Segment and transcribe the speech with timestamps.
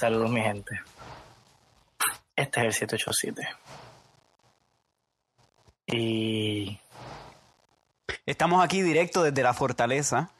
[0.00, 0.80] Saludos, mi gente.
[2.34, 3.46] Este es el 787.
[5.88, 6.80] Y.
[8.24, 10.30] Estamos aquí directo desde la fortaleza.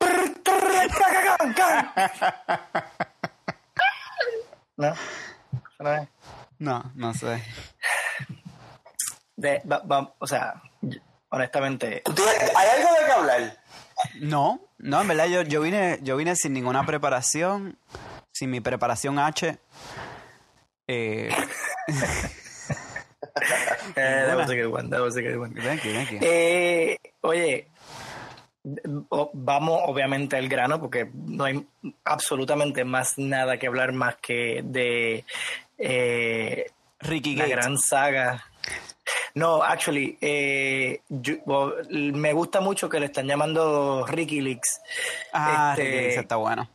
[4.76, 4.94] ¿No?
[5.80, 6.08] ¿No?
[6.60, 7.42] No, no sé.
[9.36, 10.62] De- va- va- o sea,
[11.30, 13.58] honestamente, ¿Tú tienes- ¿Hay algo de qué hablar?
[14.20, 17.78] No, no, en verdad yo, yo vine, yo vine sin ninguna preparación,
[18.32, 19.58] sin mi preparación H.
[20.86, 21.28] Eh,
[23.96, 25.54] eh, that was a good one, that was a good one.
[25.54, 26.18] thank you, thank you.
[26.22, 27.68] Eh, oye,
[29.32, 31.66] vamos obviamente al grano porque no hay
[32.04, 35.24] absolutamente más nada que hablar más que de
[35.78, 36.66] eh,
[37.00, 37.56] Ricky la Gates.
[37.56, 38.44] gran saga.
[39.38, 44.80] No, actually, eh, yo- well, me gusta mucho que le están llamando Ricky Leaks.
[45.32, 46.68] Ah, este- Ricky Gates está bueno.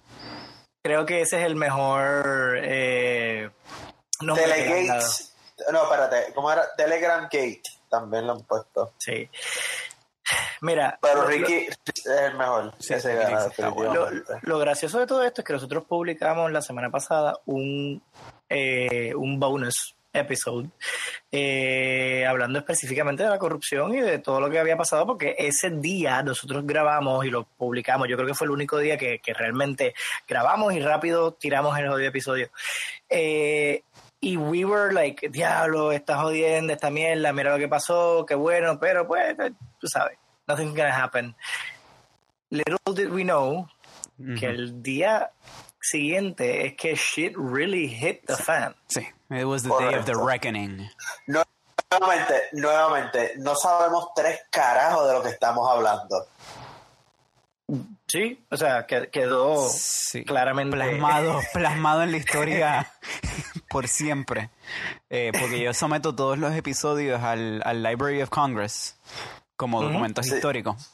[0.81, 3.50] Creo que ese es el mejor eh,
[4.22, 4.36] dado.
[4.36, 5.36] Telegates.
[5.72, 6.34] No, espérate.
[6.34, 6.64] ¿Cómo era?
[6.75, 7.61] Telegram Gate.
[7.89, 8.94] También lo han puesto.
[8.97, 9.30] Sí.
[10.61, 12.73] Mira, Pero lo- Ricky es el mejor.
[12.80, 14.09] Sí, Ese gana, está Lo,
[14.41, 18.02] lo gracioso de todo esto es que nosotros publicamos la semana pasada un,
[18.50, 20.69] eh, un bonus episode
[21.31, 25.72] eh, hablando específicamente de la corrupción y de todo lo que había pasado porque ese
[25.72, 28.08] día nosotros grabamos y lo publicamos.
[28.08, 29.95] Yo creo que fue el único día que, que realmente
[30.28, 32.50] grabamos y rápido tiramos el jodido episodio.
[33.09, 33.81] Eh,
[34.22, 38.80] y we were like diablo estás jodiendo esta mierda mira lo que pasó qué bueno
[38.80, 39.36] pero pues
[39.81, 41.36] tú sabes nothing's gonna happen.
[42.50, 43.67] Little did we know
[44.39, 45.31] que el día
[45.84, 48.76] siguiente es que shit really hit the fan.
[48.88, 50.90] Sí, it was the day of the reckoning.
[51.28, 56.25] Nuevamente, nuevamente, no sabemos tres carajos de lo que estamos hablando.
[58.07, 62.91] Sí, o sea, que quedó Sí, claramente plasmado, plasmado en la historia
[63.69, 64.50] por siempre.
[65.09, 68.97] Eh, porque yo someto todos los episodios al, al Library of Congress
[69.56, 70.91] como documentos históricos.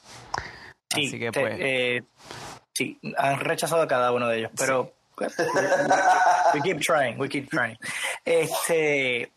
[0.93, 2.03] Sí, Así que te- pues, eh,
[2.79, 4.93] sí, han rechazado a cada uno de ellos, pero
[6.53, 7.77] we keep trying, we keep trying.
[8.23, 9.29] Este,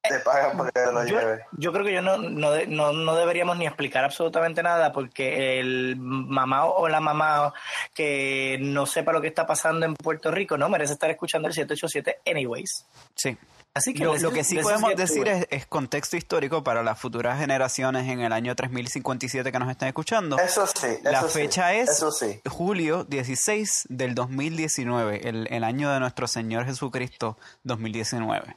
[0.00, 1.44] Te pagan porque lo yo, lleve.
[1.58, 5.96] yo creo que yo no, no, no, no deberíamos ni explicar absolutamente nada porque el
[5.96, 7.52] mamá o la mamá
[7.92, 11.54] que no sepa lo que está pasando en Puerto Rico no merece estar escuchando el
[11.54, 12.86] 787 anyways.
[13.16, 13.36] sí.
[13.74, 18.06] Así que Lo, que sí podemos decir es, es contexto histórico para las futuras generaciones
[18.08, 20.38] en el año 3057 que nos estén escuchando.
[20.38, 20.86] Eso sí.
[20.88, 22.40] Eso La sí, fecha es Eso sí.
[22.50, 28.56] julio 16 del 2019, el, el año de nuestro Señor Jesucristo 2019.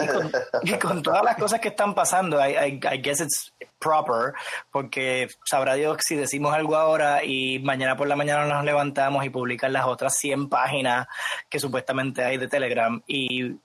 [0.00, 3.52] y con, y con todas las cosas que están pasando, I, I- I guess it's
[3.78, 4.32] proper,
[4.72, 9.30] porque sabrá Dios si decimos algo ahora y mañana por la mañana nos levantamos y
[9.30, 11.06] publican las otras 100 páginas
[11.50, 13.56] que supuestamente hay de Telegram y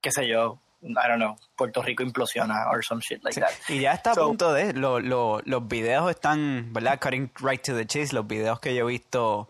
[0.00, 3.40] qué sé yo, I don't know, Puerto Rico implosiona or some shit like Sí.
[3.40, 3.50] that.
[3.68, 7.00] Y ya está a punto de, lo- lo- los videos están, ¿verdad?
[7.00, 9.48] Cutting right to the chase, los videos que yo he visto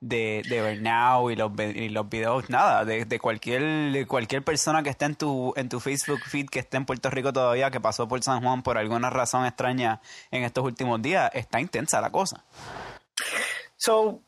[0.00, 4.82] de, de Bernau y los, y los videos, nada, de, de cualquier de cualquier persona
[4.82, 7.78] que esté en tu, en tu Facebook feed que esté en Puerto Rico todavía, que
[7.78, 10.00] pasó por San Juan por alguna razón extraña
[10.30, 12.42] en estos últimos días, está intensa la cosa.
[13.76, 14.20] So,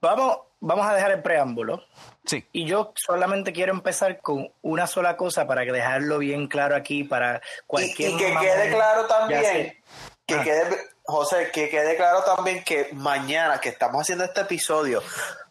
[0.00, 1.82] vamos, vamos a dejar el preámbulo.
[2.26, 6.74] Sí, Y yo solamente quiero empezar con una sola cosa para que dejarlo bien claro
[6.74, 9.82] aquí para Y, cualquier y que mamá- quede claro también,
[10.26, 10.42] que Ah.
[10.42, 15.02] quede, José, que quede claro también que mañana, que estamos haciendo este episodio,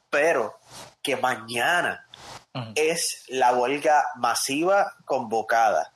[0.10, 0.58] pero
[1.04, 2.08] que mañana
[2.76, 5.92] es la huelga masiva convocada.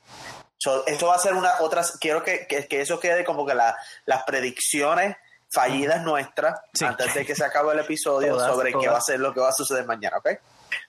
[0.58, 3.54] So, esto va a ser una otra, quiero que, que, que eso quede como que
[3.54, 5.16] la- las predicciones
[5.50, 6.84] fallidas nuestras Sí.
[6.84, 9.40] antes de que se acabe el episodio Todas, sobre qué va a ser lo que
[9.40, 10.28] va a suceder mañana, ¿ok?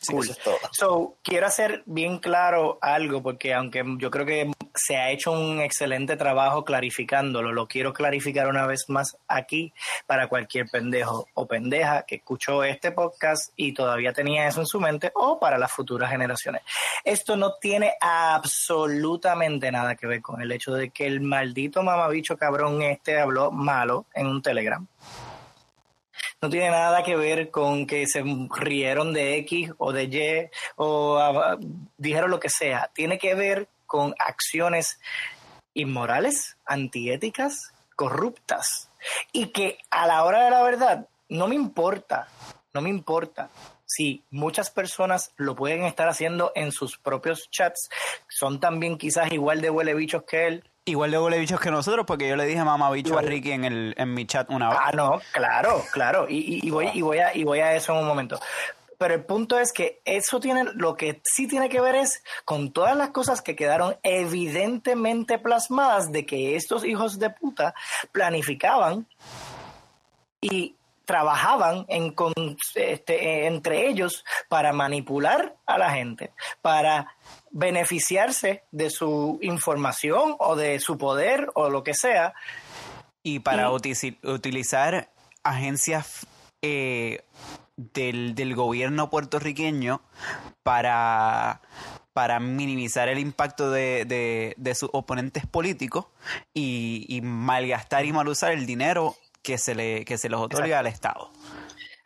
[0.08, 0.24] Cool.
[0.24, 0.58] Eso es todo.
[0.72, 5.60] So, quiero hacer bien claro algo, porque aunque yo creo que se ha hecho un
[5.60, 9.74] excelente trabajo clarificándolo, lo quiero clarificar una vez más aquí
[10.06, 14.80] para cualquier pendejo o pendeja que escuchó este podcast y todavía tenía eso en su
[14.80, 16.62] mente o para las futuras generaciones.
[17.04, 22.38] Esto no tiene absolutamente nada que ver con el hecho de que el maldito mamabicho
[22.38, 24.88] cabrón este habló malo en un telegram.
[26.42, 31.18] No tiene nada que ver con que se rieron de X o de Y o
[31.18, 31.58] ah,
[31.98, 32.90] dijeron lo que sea.
[32.94, 35.00] Tiene que ver con acciones
[35.74, 38.90] inmorales, antiéticas, corruptas.
[39.34, 42.28] Y que a la hora de la verdad no me importa,
[42.74, 43.50] no me importa
[43.90, 47.90] si muchas personas lo pueden estar haciendo en sus propios chats,
[48.30, 52.06] son también quizás igual de huele bichos que él, igual de huele bichos que nosotros,
[52.06, 53.22] porque yo le dije mamá bicho a.
[53.22, 54.80] Ricky en, el, en mi chat una vez.
[54.82, 56.26] Ah, no, claro, claro.
[56.30, 58.40] Y, y- y voy, y, voy a, y voy a eso en un momento.
[58.98, 62.74] pero el punto es que eso tiene, lo que sí tiene que ver es con
[62.74, 67.74] todas las cosas que quedaron evidentemente plasmadas de que estos hijos de puta
[68.12, 69.08] planificaban
[70.42, 70.76] y
[71.06, 72.34] trabajaban en, con,
[72.76, 76.32] este, entre ellos para manipular a la gente,
[76.62, 77.16] para
[77.52, 82.34] beneficiarse de su información o de su poder o lo que sea.
[83.24, 85.10] Y para utilizar
[85.44, 86.26] agencias
[86.62, 87.24] eh,
[87.76, 90.02] del, del, gobierno puertorriqueño
[90.64, 91.62] para,
[92.14, 96.08] para minimizar el impacto de, de, sus oponentes políticos
[96.54, 100.80] y, y, malgastar y mal usar el dinero que se, le, que se les otorga
[100.80, 101.32] al Estado.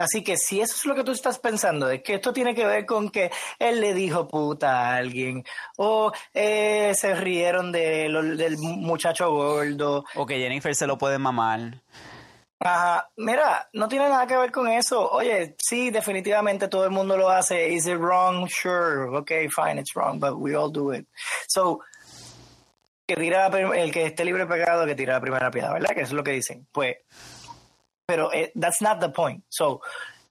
[0.04, 2.66] Así que si eso es lo que tú estás pensando, de que esto tiene que
[2.66, 5.46] ver con que él le dijo puta a alguien,
[5.78, 10.04] o eh, se rieron de del muchacho gordo.
[10.16, 11.82] O que Jennifer se lo puede mamar.
[12.60, 15.10] Ajá, mira, no tiene nada que ver con eso.
[15.12, 17.70] Oye, sí, definitivamente todo el mundo lo hace.
[17.70, 18.48] Is it wrong?
[18.50, 19.18] Sure.
[19.18, 21.06] Okay, fine, it's wrong, but we all do it.
[21.48, 21.82] So,
[23.06, 25.94] que tira el que esté libre de pecado, que tira la primera piedra, ¿verdad?
[25.94, 26.66] Que eso es lo que dicen.
[26.72, 26.96] Pues,
[28.06, 29.44] pero eh, that's not the point.
[29.50, 29.82] So,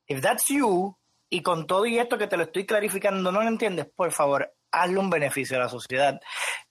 [0.06, 0.96] if that's you,
[1.30, 4.52] y con todo y esto que te lo estoy clarificando, no lo entiendes, por favor,
[4.70, 6.20] hazle un beneficio a la sociedad.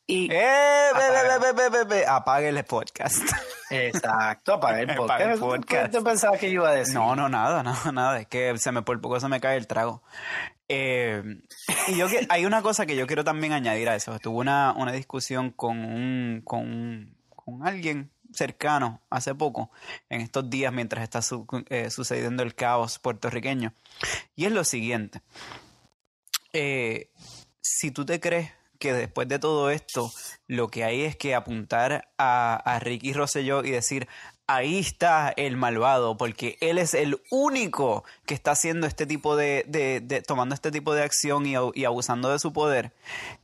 [0.06, 0.92] Y eh,
[2.07, 3.24] apague el podcast.
[3.69, 5.63] Exacto, apague el podcast.
[5.68, 6.94] ¿Qué te pensabas que iba a decir?
[6.94, 8.19] No, no, nada, nada, nada.
[8.19, 10.04] Es que se me por poco se me cae el trago.
[10.68, 11.24] Eh,
[11.88, 14.19] y yo que hay una cosa que yo quiero también añadir a eso.
[14.19, 19.72] Tuve una, una discusión con un, con, con alguien cercano hace poco,
[20.10, 21.22] en estos días mientras está
[21.69, 23.74] eh, sucediendo el caos puertorriqueño.
[24.36, 25.22] Y es lo siguiente.
[26.54, 27.10] Eh,
[27.62, 30.12] si tú te crees que después de todo esto,
[30.48, 34.07] lo que hay es que apuntar a, a Ricky Rosselló y decir,
[34.48, 39.63] ahí está el malvado, porque él es el único que está haciendo este tipo de,
[39.68, 42.94] de, tomando este tipo de acción y, y, abusando de su poder,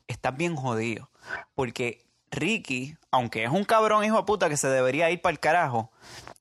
[0.08, 1.10] está bien jodido.
[1.56, 2.07] Porque
[2.38, 5.92] Ricky, aunque es un cabrón hijo de puta que se debería ir para el carajo,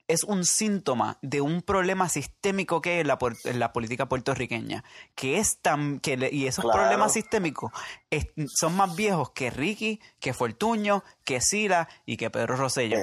[0.08, 4.84] es un síntoma de un problema sistémico que hay en la, en la política puertorriqueña.
[5.14, 5.98] Que es tan.
[6.00, 7.72] Que y esos problemas sistémicos
[8.54, 12.98] son más viejos que Ricky, que Fortuño, que Sila y que Pedro Rosselló.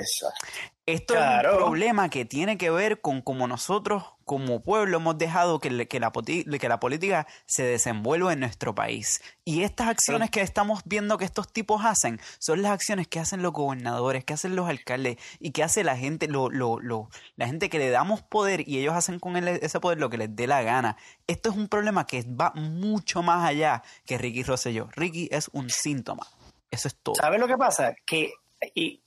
[0.85, 5.59] Esto es un problema que tiene que ver con cómo nosotros como pueblo hemos dejado
[5.59, 9.21] que, que, la, que la política se desenvuelva en nuestro país.
[9.45, 13.41] Y estas acciones que estamos viendo que estos tipos hacen son las acciones que hacen
[13.41, 17.47] los gobernadores, que hacen los alcaldes y que hace la gente, lo, lo, lo, la
[17.47, 20.47] gente que le damos poder y ellos hacen con ese poder lo que les dé
[20.47, 20.97] la gana.
[21.27, 24.89] Esto es un problema que va mucho más allá que Ricky Rosselló.
[24.91, 26.27] Ricky es un síntoma.
[26.71, 27.15] Eso es todo.
[27.15, 27.95] ¿Sabes lo que pasa?
[28.05, 28.33] Que
[28.75, 29.01] y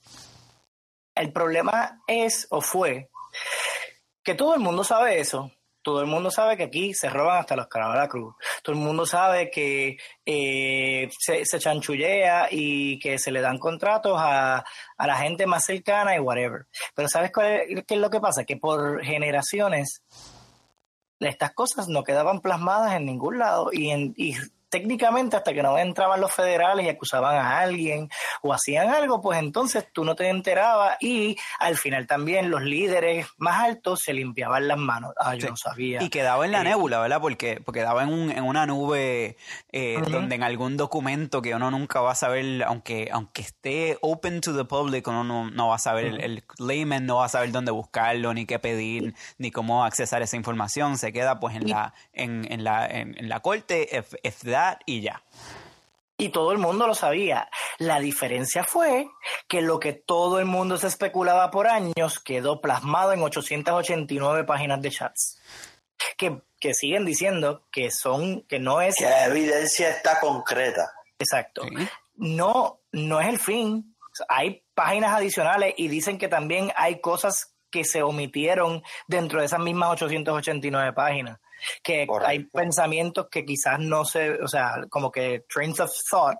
[1.19, 3.09] el problema es o fue
[4.23, 5.51] que todo el mundo sabe eso.
[5.81, 8.35] Todo el mundo sabe que aquí se roban hasta los carabos de la cruz.
[8.61, 14.65] Todo el mundo sabe que eh, se, chanchullea y que se le dan contratos a,
[14.97, 16.65] a, la gente más cercana y whatever.
[16.93, 18.43] Pero ¿sabes qué es lo que pasa?
[18.43, 20.03] Que por generaciones
[21.19, 24.13] estas cosas no quedaban plasmadas en ningún lado y, en,
[24.69, 28.09] técnicamente hasta que no entraban los federales y acusaban a alguien
[28.41, 33.27] o hacían algo, pues entonces tú no te enterabas y al final también los líderes
[33.37, 35.13] más altos se limpiaban las manos.
[35.17, 36.01] Ah, yo no sabía.
[36.03, 37.21] Y quedaba en la eh, nebula, ¿verdad?
[37.21, 39.37] Porque, porque quedaba en, un, en una nube
[39.71, 44.41] eh, donde en algún documento que uno nunca va a saber, aunque, aunque esté open
[44.41, 47.71] to the public, uno no, va a saber, el, layman no va a saber dónde
[47.71, 50.97] buscarlo, ni qué pedir, ni cómo accesar esa información.
[50.97, 54.43] Se queda pues en la, en, en la, en, la corte, if, if
[54.85, 55.23] y ya.
[56.19, 57.49] Y todo el mundo lo sabía.
[57.77, 59.07] La diferencia fue
[59.47, 64.81] que lo que todo el mundo se especulaba por años quedó plasmado en 889 páginas
[64.81, 65.39] de chats.
[66.17, 68.95] Que, que siguen diciendo que son, que no es.
[68.95, 70.91] Que la evidencia está concreta.
[71.19, 71.61] Exacto.
[72.15, 73.95] No, no es el fin.
[74.27, 79.59] Hay páginas adicionales y dicen que también hay cosas que se omitieron dentro de esas
[79.59, 81.39] mismas 889 páginas
[81.83, 86.37] que hay pensamientos que quizás no se, o sea, como que trains of thought,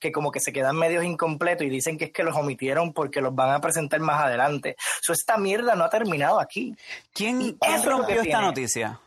[0.00, 3.20] que como que se quedan medios incompletos y dicen que es que los omitieron porque
[3.20, 4.76] los van a presentar más adelante.
[5.02, 6.74] So, esta mierda no ha terminado aquí.
[7.12, 9.00] ¿Quién, rompió esta noticia?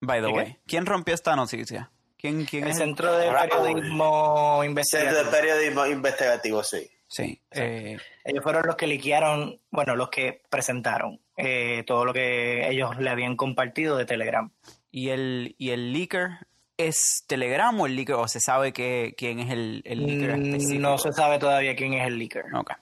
[0.00, 1.90] By the way, ¿quién rompió esta noticia?
[2.16, 5.14] ¿Quién, quién el Centro de Periodismo Investigativo.
[5.14, 6.90] Centro de Periodismo Investigativo, sí.
[7.08, 7.40] Sí.
[7.52, 12.98] Eh, ellos fueron los que liquearon, bueno, los que presentaron eh, todo lo que ellos
[12.98, 14.52] le habían compartido de Telegram.
[14.90, 18.14] ¿Y el, y el leaker es Telegram o el leaker?
[18.16, 21.94] ¿O se sabe que, quién es el, el leaker mm, No se sabe todavía quién
[21.94, 22.44] es el leaker.
[22.54, 22.72] Ok.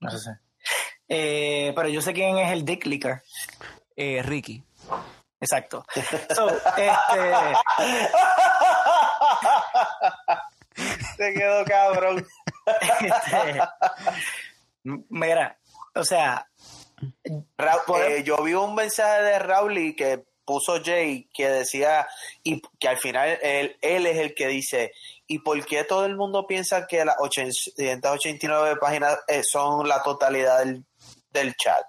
[0.00, 0.30] No se sé.
[1.08, 3.22] Eh, pero yo sé quién es el Dick Leaker.
[3.96, 4.62] Eh, Ricky.
[5.40, 5.84] Exacto.
[6.34, 6.90] So, este,
[11.16, 12.26] Se quedó cabrón.
[13.00, 13.60] este,
[15.08, 15.58] mira,
[15.94, 16.48] o sea,
[17.56, 17.78] Ra-
[18.08, 22.06] eh, yo vi un mensaje de Rowley que puso Jay que decía
[22.42, 24.92] y que al final él, él es el que dice
[25.26, 30.58] ¿y por qué todo el mundo piensa que las 889 páginas eh, son la totalidad
[30.60, 30.84] del,
[31.30, 31.84] del chat?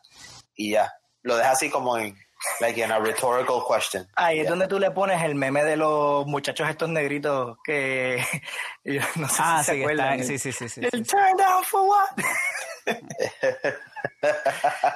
[0.55, 0.91] Y ya,
[1.23, 2.17] lo deja así como en
[2.59, 4.07] like in a rhetorical question.
[4.15, 8.23] ahí es donde tú le pones el meme de los muchachos estos negritos que
[8.83, 10.13] yo no sé Ah, si se sí, acuerdan.
[10.19, 11.11] está, sí, sí, sí, sí, El sí.
[11.11, 12.09] turn down for what?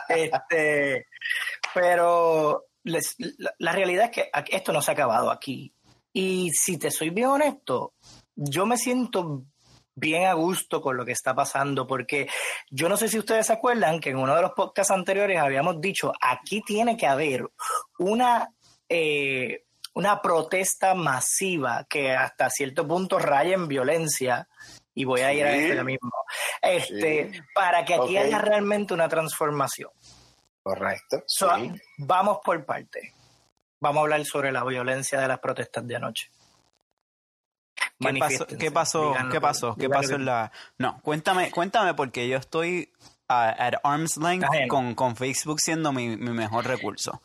[0.09, 1.07] este,
[1.73, 5.73] pero les- la, la realidad es que esto no se ha acabado aquí.
[6.11, 7.93] Y si te soy bien honesto,
[8.35, 9.43] yo me siento
[9.95, 12.27] bien a gusto con lo que está pasando, porque
[12.69, 15.79] yo no sé si ustedes se acuerdan que en uno de los podcasts anteriores habíamos
[15.81, 17.49] dicho, aquí tiene que haber
[17.97, 18.49] una,
[18.87, 24.47] eh, una protesta masiva que hasta cierto punto raya en violencia,
[24.95, 26.11] y voy a ir a esto ya mismo,
[26.61, 27.39] este, Sí.
[27.53, 29.89] para que aquí haya realmente una transformación.
[30.73, 31.23] Correcto.
[31.27, 31.71] So, sí.
[31.97, 33.13] Vamos por parte.
[33.79, 36.29] Vamos a hablar sobre la violencia de las protestas de anoche.
[37.99, 38.47] ¿Qué pasó?
[38.47, 39.15] ¿Qué pasó?
[39.31, 39.75] ¿Qué pasó?
[39.75, 40.51] ¿Qué digan lo pasó que- en la...?
[40.77, 42.91] No, cuéntame, cuéntame porque yo estoy
[43.27, 47.21] a- at arm's length con, con Facebook siendo mi, mi mejor recurso.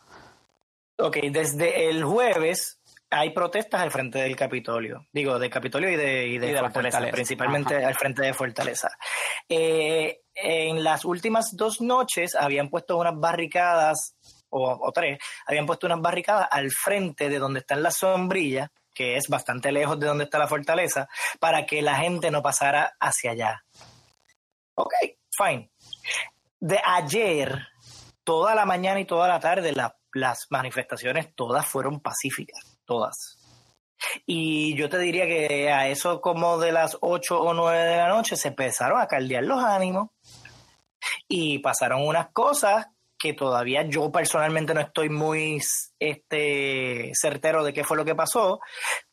[0.99, 5.07] Ok, desde el jueves hay protestas al frente del Capitolio.
[5.13, 7.15] Digo, del Capitolio y de, y de Y de la Fortaleza, Fortaleza.
[7.15, 8.91] principalmente al frente de Fortaleza.
[9.49, 14.17] Eh, en las últimas dos noches habían puesto unas barricadas,
[14.49, 19.29] o, tres, habían puesto unas barricadas al frente de donde están las sombrillas, que es
[19.29, 21.09] bastante lejos de donde está la fortaleza,
[21.41, 23.65] para que la gente no pasara hacia allá.
[24.77, 24.93] Ok,
[25.37, 25.71] fine.
[26.61, 27.67] De ayer,
[28.23, 33.39] toda la mañana y toda la tarde, la- las manifestaciones todas fueron pacíficas, todas.
[34.27, 38.09] Y yo te diría que a eso como de las 8 o 9 de la
[38.09, 40.11] noche se empezaron a caldear los ánimos
[41.29, 42.87] y pasaron unas cosas
[43.19, 45.61] que todavía yo personalmente no estoy muy
[45.99, 48.61] este, certero de qué fue lo que pasó,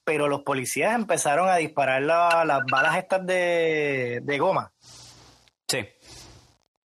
[0.03, 4.71] pero los policías empezaron a disparar la- las balas estas de, de goma
[5.67, 5.87] Sí.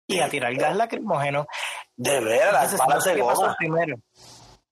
[0.07, 1.47] y a tirar gas lacrimógeno.
[1.95, 3.55] De veras, las Entonces, no balas sé de qué pasó goma.
[3.57, 3.95] primero.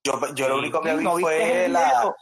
[0.03, 1.85] Yo, yo lo único que vi ¿No viste fue el la.
[1.85, 2.15] video?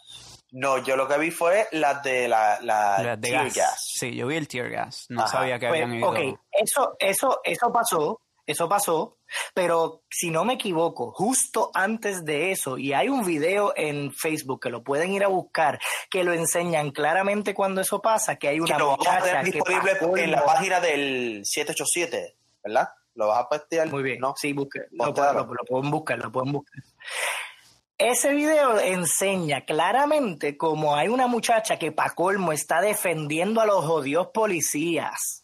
[0.52, 3.56] No, yo lo que vi fue las de la, la, de tear gas.
[3.56, 3.86] gas.
[3.94, 5.06] Sí, yo vi el tear gas.
[5.10, 5.32] No Ajá.
[5.40, 6.10] sabía que Pues, habían ido.
[6.10, 9.18] ok, eso, eso, eso pasó, eso pasó,
[9.54, 14.62] pero si no me equivoco, justo antes de eso, y hay un video en Facebook
[14.64, 15.80] que lo pueden ir a buscar,
[16.10, 19.46] que lo enseñan claramente cuando eso pasa, que hay Que una lo vamos a tener
[19.46, 22.90] que disponible en la página del 787, ¿verdad?
[23.14, 23.88] ¿Lo vas a postear?
[23.90, 24.34] Muy bien, ¿No?
[24.36, 26.82] sí, busque, lo, lo- lo pueden buscar, lo pueden buscar.
[28.00, 33.84] Ese video enseña claramente cómo hay una muchacha que pa' colmo está defendiendo a los
[33.84, 35.44] odios policías.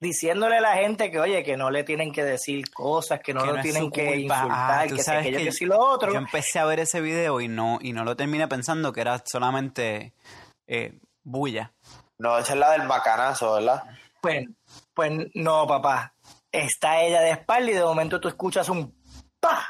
[0.00, 3.42] Diciéndole a la gente que, oye, que no le tienen que decir cosas, que no
[3.42, 6.10] Que lo no tienen que insultar, Ah, tú que aquello, que que si lo otro.
[6.10, 9.22] Yo empecé a ver ese video y no, y no lo terminé pensando que era
[9.26, 10.14] solamente
[10.66, 11.74] eh, bulla.
[12.18, 13.84] No, esa es la del macanazo, ¿verdad?
[14.22, 14.46] Pues,
[14.94, 16.14] pues no, papá.
[16.50, 18.96] Está ella de espalda y de momento tú escuchas un
[19.38, 19.66] ¡pa!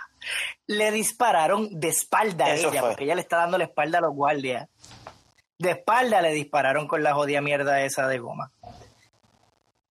[0.69, 2.91] Le dispararon de espalda a Eso ella, fue.
[2.91, 4.69] porque ella le está dando la espalda a los guardias.
[5.59, 8.53] De espalda le dispararon con la jodida mierda esa de goma.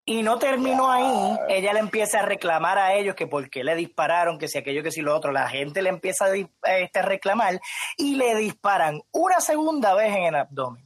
[0.04, 3.76] Y no terminó ahí, ella le empieza a reclamar a ellos que por qué le
[3.76, 5.30] dispararon, que si aquello, que si lo otro.
[5.30, 7.60] La gente le empieza a, este, a reclamar
[7.96, 10.84] y le disparan una segunda vez en el abdomen.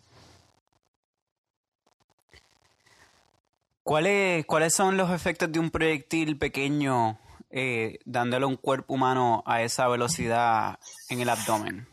[3.82, 7.18] ¿Cuáles, ¿Cuáles son los efectos de un proyectil pequeño
[7.50, 11.88] eh, dándole un cuerpo humano a esa velocidad en el abdomen?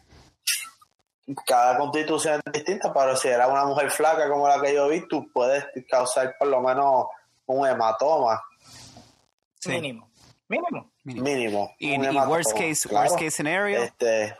[1.46, 5.08] Cada constitución es distinta, pero si era una mujer flaca como la que yo vi,
[5.08, 7.06] tú puedes causar por lo menos
[7.46, 8.42] un hematoma
[9.64, 9.70] Sí.
[9.70, 10.10] Mínimo.
[10.50, 10.92] Mínimo.
[11.06, 11.24] mínimo.
[11.24, 11.74] mínimo.
[11.80, 13.06] Y, worst case, claro.
[13.06, 14.36] worst case scenario, Este,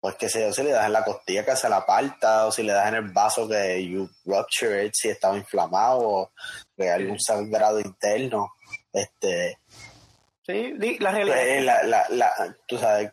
[0.00, 2.52] pues que sé yo, si le das en la costilla que se la aparta, o
[2.52, 6.32] si le das en el vaso que you rupture it, si estaba inflamado, o
[6.76, 8.54] que hay algún sangrado interno.
[8.92, 9.58] Este,
[10.46, 11.36] Sí, la realidad.
[11.36, 13.10] pues, la, la, la, tú sabes,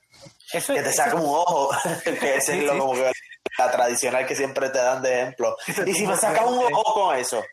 [0.53, 1.71] eso, que te saca un ojo,
[2.03, 2.77] que Sí, es lo sí.
[2.79, 3.11] como que
[3.57, 5.57] la tradicional que siempre te dan de ejemplo.
[5.85, 7.43] Y si me saca un ojo con eso.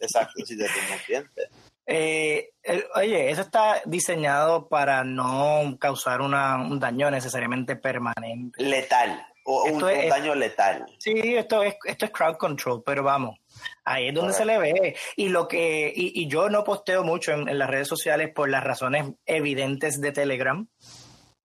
[0.00, 0.66] Exacto, si te
[1.06, 1.48] diente.
[1.86, 8.62] Eh, el- oye, eso está diseñado para no causar una, un daño necesariamente permanente.
[8.62, 10.86] Letal, o un, es- un daño letal.
[10.98, 13.38] Sí, esto es, esto es crowd control, pero vamos,
[13.84, 14.96] ahí es donde se le ve.
[15.16, 18.48] Y lo que, y, y yo no posteo mucho en, en las redes sociales por
[18.48, 20.66] las razones evidentes de Telegram.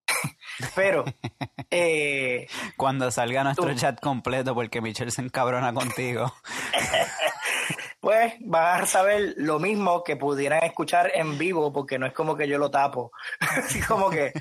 [0.76, 1.06] Pero
[1.70, 6.34] eh, cuando salga nuestro chat completo porque Michelle se encabrona contigo.
[8.00, 12.36] pues van a saber lo mismo que pudieran escuchar en vivo porque no es como
[12.36, 13.12] que yo lo tapo.
[13.88, 14.34] como que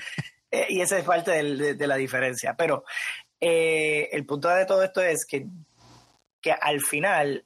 [0.51, 2.55] eh, y esa es parte de, la diferencia.
[2.57, 2.85] Pero
[3.41, 5.47] eh, el punto de todo esto es que,
[6.41, 7.45] que al final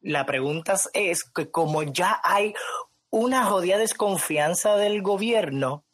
[0.00, 2.54] la pregunta es que como ya hay
[3.10, 5.84] una jodida desconfianza del gobierno,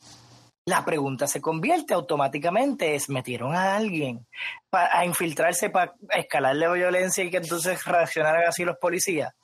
[0.64, 4.26] la pregunta se convierte automáticamente es, ¿metieron a alguien
[4.68, 9.34] para, a infiltrarse para escalar la violencia y que entonces reaccionaran así los policías?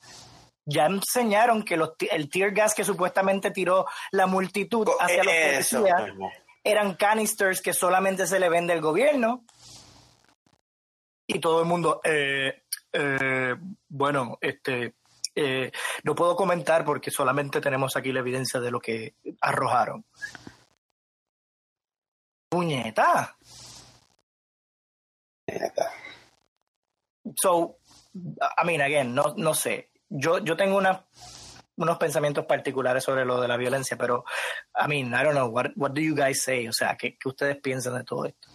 [0.65, 6.11] Ya enseñaron que los, el tear gas que supuestamente tiró la multitud hacia los policías
[6.65, 9.45] eran canisters que solamente se le vende al gobierno.
[11.27, 12.63] Y todo el mundo, eh,
[12.97, 13.55] eh,
[13.89, 14.95] bueno, este,
[15.35, 15.71] eh,
[16.03, 20.05] no puedo comentar porque solamente tenemos aquí la evidencia de lo que arrojaron.
[22.49, 23.35] Puñeta.
[27.35, 27.79] So,
[28.13, 29.91] I mean, again, no, no sé.
[30.07, 31.05] Yo, yo tengo una
[31.77, 34.23] unos pensamientos particulares sobre lo de la violencia, pero,
[34.73, 36.67] I mean, I don't know, what, what do you guys say?
[36.69, 38.47] O sea, ¿qué, qué ustedes piensan de todo esto?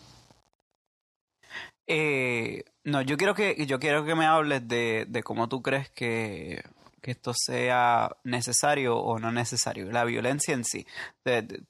[1.86, 5.90] Eh, no, yo quiero que yo quiero que me hables de, de cómo tú crees
[5.90, 6.62] que,
[7.02, 10.86] que, esto sea necesario o no necesario, la violencia en sí,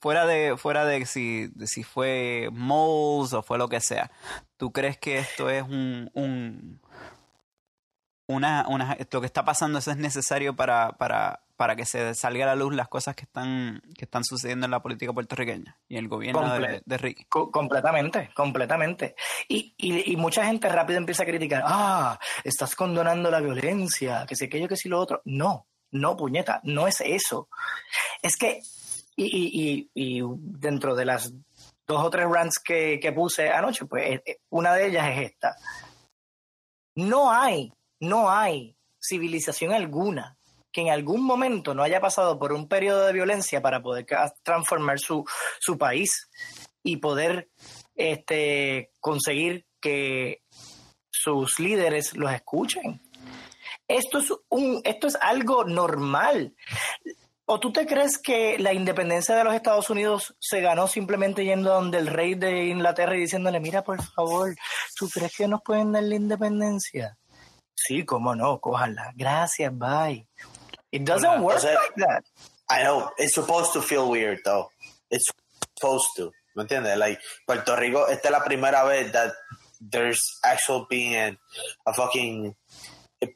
[0.00, 4.11] fuera de fuera de si, de si fue moles o fue lo que sea.
[4.57, 6.81] ¿Tú crees que esto es un, un
[8.30, 12.44] una, una, lo que está pasando eso es necesario para, para, para que se salga
[12.44, 15.96] a la luz las cosas que están, que están sucediendo en la política puertorriqueña y
[15.96, 17.25] en el gobierno de, de, Ricky.
[17.25, 19.14] completamente, completamente.
[19.49, 24.37] Y, y, y, mucha gente rápido empieza a criticar, ah, estás condonando la violencia, que
[24.37, 25.22] sé aquello, que si lo otro.
[25.25, 27.49] No, no, puñeta, no es eso.
[28.23, 28.62] Es que,
[29.16, 31.32] y, y, y dentro de las
[31.86, 35.30] dos o tres rants que, que puse anoche, pues eh, eh, una de ellas es
[35.32, 35.56] esta.
[36.95, 40.36] No hay no hay civilización alguna
[40.73, 44.06] que en algún momento no haya pasado por un periodo de violencia para poder
[44.43, 45.25] transformar su,
[45.58, 46.28] su país
[46.82, 47.50] y poder
[47.97, 50.43] este, conseguir que
[51.10, 53.02] sus líderes los escuchen.
[53.89, 56.54] Esto es, un, esto es algo normal.
[57.45, 61.75] ¿O tú te crees que la independencia de los Estados Unidos se ganó simplemente yendo
[61.75, 64.54] donde el rey de Inglaterra y diciéndole, mira, por favor,
[64.97, 67.19] ¿tú crees que nos pueden dar la independencia?
[67.86, 69.12] Sí, cómo no, cójala.
[69.16, 70.26] Gracias, bye.
[70.93, 72.25] It doesn't work like that.
[72.69, 73.10] I know.
[73.16, 74.71] It's supposed to feel weird, though.
[75.10, 75.26] It's
[75.78, 76.32] supposed to.
[76.54, 76.97] ¿Me entiendes?
[76.99, 79.32] Like, Puerto Rico, esta es la primera vez that
[79.80, 81.38] there's actual being
[81.86, 82.54] a fucking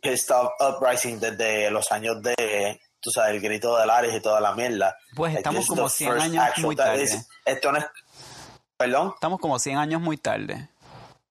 [0.02, 4.40] pissed off uprising desde los años de, tú sabes, el grito de Lares y toda
[4.40, 4.96] la mierda.
[5.14, 7.08] Pues estamos como 100 años muy tarde.
[7.44, 7.86] esto no es...
[8.76, 9.12] ¿Perdón?
[9.14, 10.68] Estamos como 100 años muy tarde.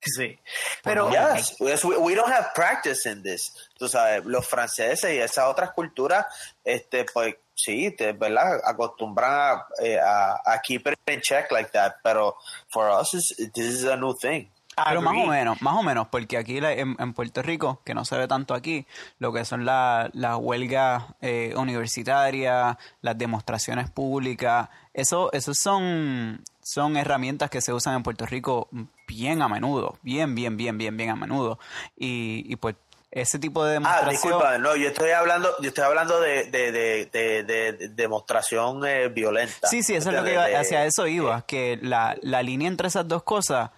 [0.06, 0.38] Sí.
[0.84, 1.10] Pero.
[1.12, 3.54] Yes, we, don't have practice in this.
[3.78, 6.26] Tú sabes, los franceses y esas otras culturas,
[6.64, 8.60] este, pues sí, te, ¿verdad?
[8.66, 11.96] Acostumbran a, eh, a, a, keep it in check like that.
[12.04, 12.36] Pero
[12.70, 14.48] for us, this is a new thing.
[14.76, 18.18] Pero más o menos, más o menos, porque aquí en, Puerto Rico, que no se
[18.18, 18.88] ve tanto aquí,
[19.20, 26.98] lo que son las la huelgas eh, universitarias, las demostraciones públicas, eso, eso son, son
[26.98, 28.68] herramientas que se usan en Puerto Rico
[29.08, 31.60] bien a menudo, bien, bien, bien, bien, bien a menudo.
[31.96, 32.76] Y, y pues
[33.12, 34.08] ese tipo de demostración.
[34.08, 39.10] Ah, disculpa, no, yo estoy hablando, yo estoy hablando de, de, de, de demostración eh,
[39.10, 39.68] violenta.
[39.68, 42.88] Sí, sí, eso es lo que iba, hacia eso iba, que la, la línea entre
[42.88, 43.70] esas dos cosas,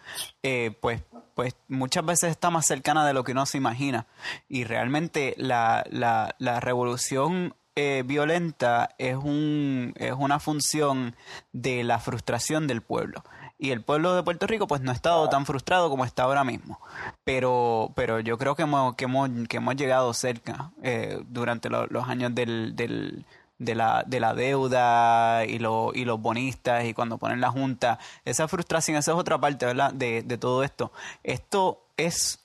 [0.42, 1.02] eh, pues,
[1.34, 4.08] pues muchas veces está más cercana de lo que uno se imagina.
[4.48, 11.14] Y realmente la, la, la revolución eh, violenta es, un, es una función
[11.52, 13.22] de la frustración del pueblo
[13.58, 16.44] y el pueblo de Puerto Rico pues no ha estado tan frustrado como está ahora
[16.44, 16.80] mismo.
[17.24, 22.10] Pero, pero yo creo que hemos, que hemos, que hemos llegado cerca eh, durante los
[22.10, 23.26] años del, del,
[23.58, 28.00] de, la, de la deuda y, lo, y los bonistas y cuando ponen la junta.
[28.26, 29.94] Esa frustración, esa es otra parte ¿verdad?
[29.94, 30.92] De, de todo esto.
[31.24, 32.40] Esto es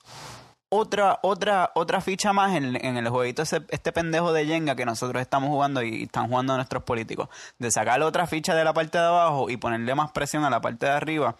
[0.70, 5.50] otra, otra, otra ficha más en, el jueguito, este pendejo de Jenga que nosotros estamos
[5.50, 7.28] jugando y están jugando nuestros políticos,
[7.58, 10.60] de sacar otra ficha de la parte de abajo y ponerle más presión a la
[10.60, 11.36] parte de arriba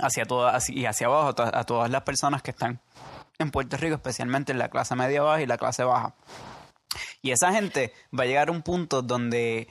[0.00, 2.80] hacia todas y hacia abajo a, todas las personas que están
[3.38, 6.14] en Puerto Rico, especialmente en la clase media baja y la clase baja.
[7.20, 9.68] Y esa gente va a llegar a un punto donde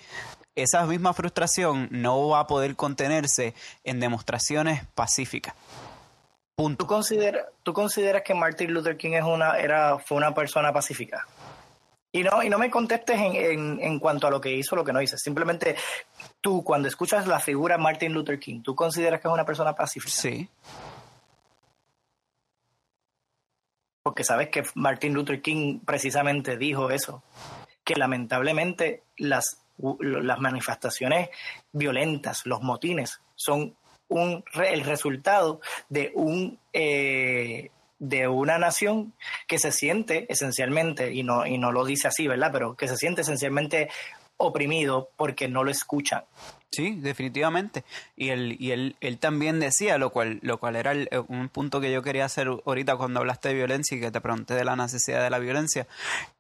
[0.56, 5.56] esa misma frustración no va a poder contenerse en demostraciones pacíficas.
[6.58, 11.28] ¿Tú, consideras, ¿Tú consideras que Martin Luther King es una, era, fue una persona pacífica?
[12.12, 14.78] Y no, y no me contestes en, en, en cuanto a lo que hizo o
[14.78, 15.18] lo que no hizo.
[15.18, 15.76] Simplemente
[16.42, 20.16] tú, cuando escuchas la figura Martin Luther King, ¿tú consideras que es una persona pacífica?
[20.16, 20.50] Sí.
[24.02, 27.22] Porque sabes que Martin Luther King precisamente dijo eso,
[27.84, 29.62] que lamentablemente las,
[30.00, 31.30] las manifestaciones
[31.72, 33.78] violentas, los motines, son
[34.10, 36.60] un, el resultado de un...
[36.74, 39.14] Eh, de una nación
[39.48, 42.52] que se siente esencialmente, y no, y no lo dice así, ¿verdad?
[42.54, 43.90] Pero que se siente esencialmente
[44.38, 46.24] oprimido porque no lo escuchan.
[46.72, 47.84] Sí, definitivamente.
[48.16, 50.94] Y él, y él, también decía, lo cual, lo cual era
[51.28, 54.54] un punto que yo quería hacer ahorita cuando hablaste de violencia y que te pregunté
[54.54, 55.88] de la necesidad de la violencia.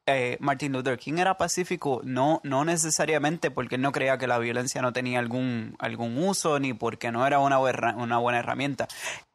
[0.10, 4.40] Eh, Martin Luther King era pacífico, no, no necesariamente porque él no creía que la
[4.40, 8.88] violencia no tenía algún, algún uso ni porque no era una, buena, una buena herramienta.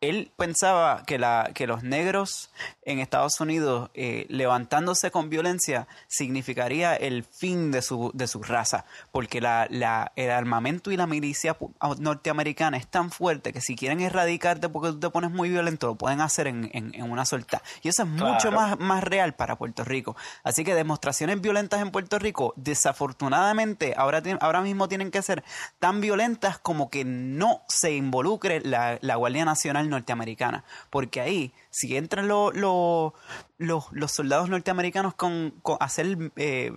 [0.02, 2.50] Él pensaba que, la, que los negros
[2.84, 8.84] en Estados Unidos eh, levantándose con violencia significaría el fin de su, de su raza,
[9.12, 11.56] porque la, la, el armamento y la milicia
[12.00, 15.94] norteamericana es tan fuerte que si quieren erradicarte porque tú te pones muy violento, lo
[15.94, 17.62] pueden hacer en, en, en una solta.
[17.82, 18.32] Y eso es claro.
[18.32, 20.16] mucho más, más real para Puerto Rico.
[20.42, 25.44] Así que demostraciones violentas en Puerto Rico, desafortunadamente, ahora, ahora mismo tienen que ser
[25.78, 30.64] tan violentas como que no se involucre la, la Guardia Nacional norteamericana.
[30.90, 33.14] Porque ahí, si entran los lo,
[33.58, 36.32] lo, los soldados norteamericanos con, con hacer...
[36.36, 36.72] Eh,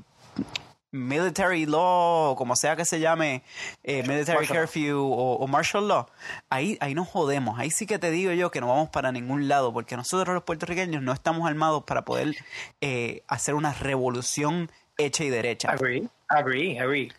[0.95, 3.43] military law, o como sea que se llame,
[3.83, 4.59] eh, military martial.
[4.59, 6.07] curfew o, o, martial law,
[6.49, 7.59] ahí, ahí nos jodemos.
[7.59, 10.43] Ahí sí que te digo yo que no vamos para ningún lado, porque nosotros los
[10.43, 12.35] puertorriqueños no estamos armados para poder
[12.81, 15.71] eh, hacer una revolución hecha y derecha.
[15.71, 17.11] Agree, agree, agree.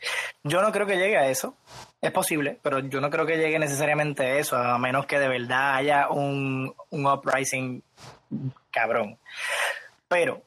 [0.43, 1.57] Yo no creo que llegue a eso.
[2.01, 5.29] Es posible, pero yo no creo que llegue necesariamente a eso, a menos que de
[5.29, 7.83] verdad haya un, un uprising
[8.71, 9.19] cabrón.
[10.09, 10.43] Pero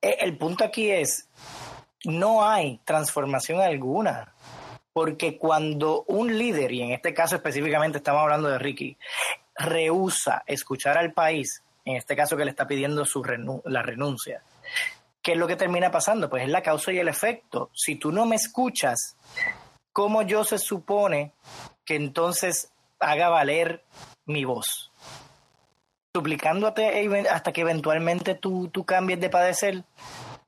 [0.00, 1.28] eh, el punto aquí es
[2.04, 4.32] no hay transformación alguna.
[4.92, 8.98] Porque cuando un líder, y en este caso específicamente estamos hablando de Ricky,
[9.54, 13.22] rehúsa escuchar al país, en este caso que le está pidiendo su
[13.64, 14.42] la renuncia,
[15.22, 16.28] ¿qué es lo que termina pasando?
[16.28, 17.70] Pues es la causa y el efecto.
[17.74, 19.16] Si tú no me escuchas,
[19.92, 21.32] ¿cómo yo se supone
[21.84, 23.84] que entonces haga valer
[24.26, 24.90] mi voz?
[26.14, 29.84] Suplicándote hasta que eventualmente tú, tú cambies de padecer.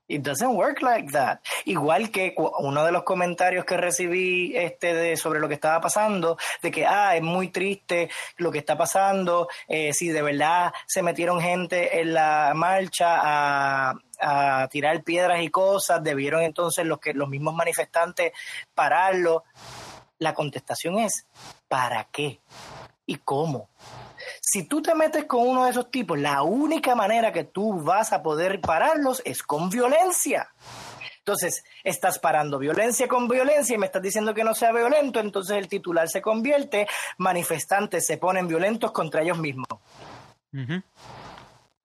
[0.07, 1.41] It doesn't work like that.
[1.65, 6.37] Igual que uno de los comentarios que recibí este de, sobre lo que estaba pasando,
[6.63, 11.03] de que ah, es muy triste lo que está pasando, eh, si de verdad se
[11.03, 17.15] metieron gente en la marcha a, a tirar piedras y cosas, debieron entonces los que
[17.15, 18.33] los mismos manifestantes
[18.75, 19.45] pararlo.
[20.19, 21.27] La contestación es
[21.67, 22.41] ¿para qué?
[23.07, 23.69] ¿Y cómo?
[24.47, 28.13] Si tú te metes con uno de esos tipos, la única manera que tú vas
[28.13, 30.51] a poder pararlos es con violencia.
[31.19, 35.57] Entonces, estás parando violencia con violencia y me estás diciendo que no sea violento, entonces
[35.57, 39.67] el titular se convierte, manifestantes se ponen violentos contra ellos mismos.
[40.53, 40.83] Uh -huh.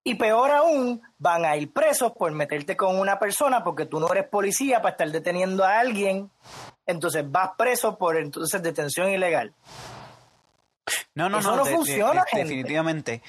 [0.04, 4.12] Y peor aún, van a ir presos por meterte con una persona porque tú no
[4.12, 6.30] eres policía para estar deteniendo a alguien.
[6.86, 9.54] Entonces vas preso por entonces detención ilegal.
[11.16, 13.22] No, no, Eso no, no de- funciona, de- definitivamente.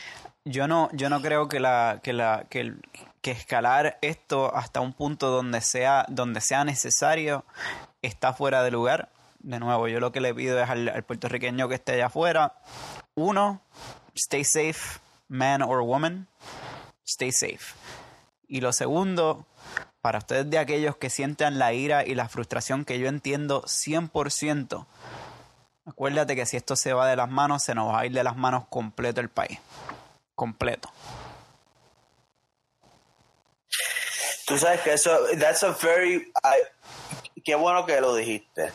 [0.44, 2.80] Yo no, yo no creo que la, que la, que, el-
[3.20, 7.44] que escalar esto hasta un punto donde sea, donde sea necesario
[8.02, 9.10] está fuera de lugar.
[9.40, 12.54] De nuevo, yo lo que le pido es al, al puertorriqueño que esté allá afuera,
[13.14, 13.60] uno,
[14.14, 16.26] stay safe, man or woman,
[17.06, 17.74] stay safe.
[18.48, 19.46] Y lo segundo,
[20.02, 24.86] para ustedes de aquellos que sientan la ira y la frustración que yo entiendo 100%,
[25.86, 28.22] Acuérdate que si esto se va de las manos, se nos va a ir de
[28.24, 29.58] las manos completo el país.
[30.34, 30.90] Completo.
[34.46, 38.72] Tú sabes que eso, that's a very, I- qué bueno que lo dijiste.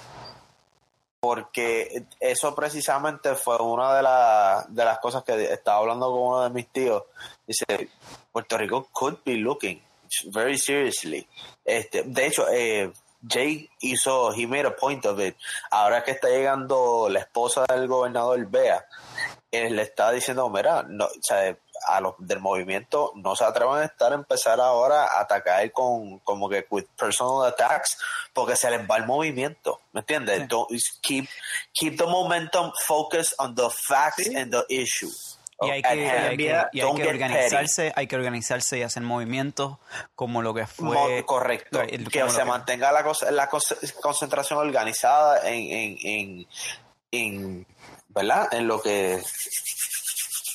[1.20, 6.44] Porque eso precisamente fue una de, la- de las cosas que estaba hablando con uno
[6.44, 7.04] de mis tíos.
[7.48, 7.90] Dice,
[8.32, 9.82] Puerto Rico could be looking
[10.32, 11.28] very seriously.
[11.64, 12.92] Este, de hecho, eh,
[13.28, 15.36] Jay hizo, he made a point of it.
[15.72, 18.86] Ahora que está llegando la esposa del gobernador Bea,
[19.52, 21.58] él le está diciendo, mira, no, o sea,
[21.88, 26.50] a los del movimiento no se atrevan a estar empezar ahora a atacar con como
[26.50, 27.98] que with personal attacks
[28.34, 30.40] porque se les va el movimiento, ¿me entiendes?
[30.42, 30.48] Sí.
[30.48, 31.26] Don't- keep
[31.74, 34.36] keep the momentum focused on the facts Sí.
[34.36, 35.12] and the issue.
[35.62, 36.20] Y hay que, y hand.
[36.30, 39.78] hay que- y hay Don't que get organizarse, hay que organizarse y hacer movimientos
[40.14, 41.82] como lo que fue correcto.
[41.82, 43.04] el- que se que- mantenga la,
[44.02, 46.48] concentración organizada en, en, en,
[47.12, 47.68] en-
[48.10, 49.22] verdad en lo que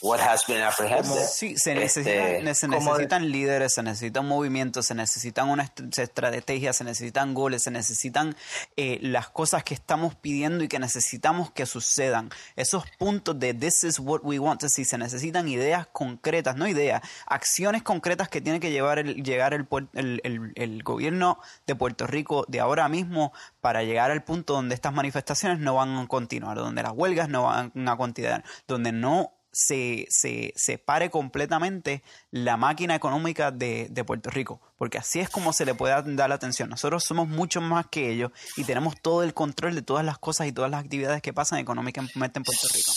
[0.03, 1.25] what has been apprehended.
[1.31, 6.73] Sí, se Este, necesitan, se de- líderes, se necesitan movimientos, se necesitan una est- estrategia,
[6.73, 8.35] se necesitan goles, se necesitan
[8.77, 12.31] eh, las cosas que estamos pidiendo y que necesitamos que sucedan.
[12.57, 16.67] Esos puntos de this is what we want to see, se necesitan ideas concretas, no
[16.67, 22.07] ideas, acciones concretas que tiene que llevar el, llegar el, el- el gobierno de Puerto
[22.07, 26.57] Rico de ahora mismo para llegar al punto donde estas manifestaciones no van a continuar,
[26.57, 32.57] donde las huelgas no van a continuar, donde no se, se, se pare completamente la
[32.57, 36.35] máquina económica de, de Puerto Rico, porque así es como se le puede dar la
[36.35, 36.71] atención.
[36.71, 40.47] Nosotros somos mucho más que ellos y tenemos todo el control de todas las cosas
[40.47, 42.93] y todas las actividades que pasan económicamente en Puerto Rico.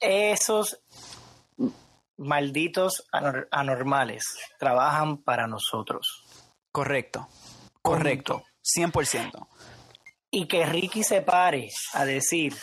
[0.00, 0.78] Esos
[2.16, 4.24] malditos anor- anormales
[4.58, 6.24] trabajan para nosotros.
[6.70, 7.28] Correcto,
[7.82, 9.46] correcto, 100%.
[10.30, 12.56] Y que Ricky se pare a decir,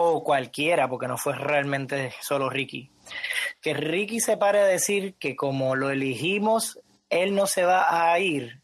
[0.00, 2.88] o cualquiera, porque no fue realmente solo Ricky,
[3.60, 6.78] que Ricky se pare a decir que como lo elegimos,
[7.10, 8.62] él no se va a ir.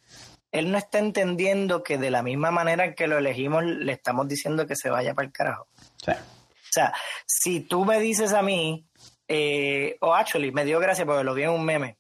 [0.53, 4.65] Él no está entendiendo que de la misma manera que lo elegimos, le estamos diciendo
[4.69, 5.67] que se vaya para el carajo.
[5.97, 6.13] Sí.
[6.13, 6.95] O sea,
[7.27, 8.87] si tú me dices a mí,
[9.27, 11.99] eh, o actually, me dio gracia porque lo vi en un meme.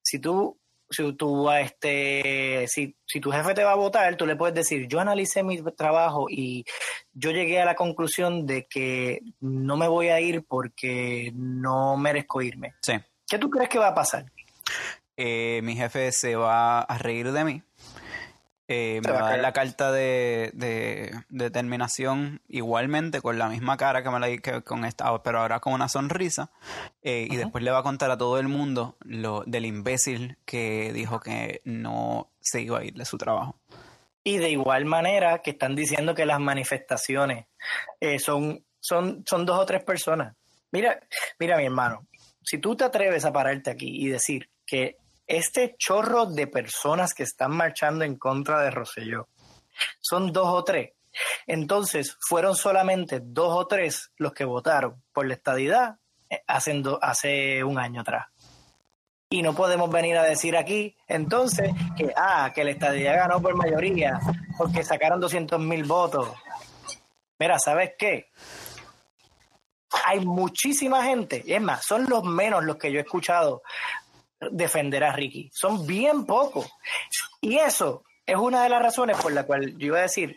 [0.00, 0.58] Si tú,
[0.92, 4.86] si tú, este, si, si tu jefe te va a votar, tú le puedes decir,
[4.88, 6.64] yo analicé mi trabajo y
[7.12, 12.42] yo llegué a la conclusión de que no me voy a ir porque no merezco
[12.42, 12.74] irme.
[12.82, 12.94] Sí.
[13.26, 14.26] ¿Qué tú crees que va a pasar?
[15.16, 17.62] Eh, mi jefe se va a reír de mí.
[18.68, 23.76] Eh, me va a dar la carta de, de, de terminación igualmente con la misma
[23.76, 26.50] cara que me la di que con esta, pero ahora con una sonrisa.
[27.02, 30.92] Eh, Y después le va a contar a todo el mundo lo del imbécil que
[30.92, 33.56] dijo que no se iba a ir de su trabajo.
[34.24, 37.46] Y de igual manera que están diciendo que las manifestaciones
[38.00, 40.36] eh, son, son, son dos o tres personas.
[40.70, 41.00] Mira,
[41.38, 42.06] mira, mi hermano,
[42.42, 44.96] si tú te atreves a pararte aquí y decir que
[45.32, 49.28] este chorro de personas que están marchando en contra de Rosselló
[49.98, 50.90] son dos o tres,
[51.46, 55.96] entonces fueron solamente dos o tres los que votaron por la estadidad
[56.28, 58.26] eh, hace, hace un año atrás.
[59.30, 63.56] Y no podemos venir a decir aquí, entonces, que, ah, que la estadía ganó por
[63.56, 64.20] mayoría,
[64.58, 66.28] porque sacaron 200 mil votos.
[67.38, 68.26] Mira, ¿sabes qué?
[70.04, 73.62] Hay muchísima gente, y es más, son los menos los que yo he escuchado
[74.50, 75.50] defender a Ricky.
[75.52, 76.70] Son bien pocos.
[77.40, 80.36] Y eso es una de las razones por la cual yo iba a decir.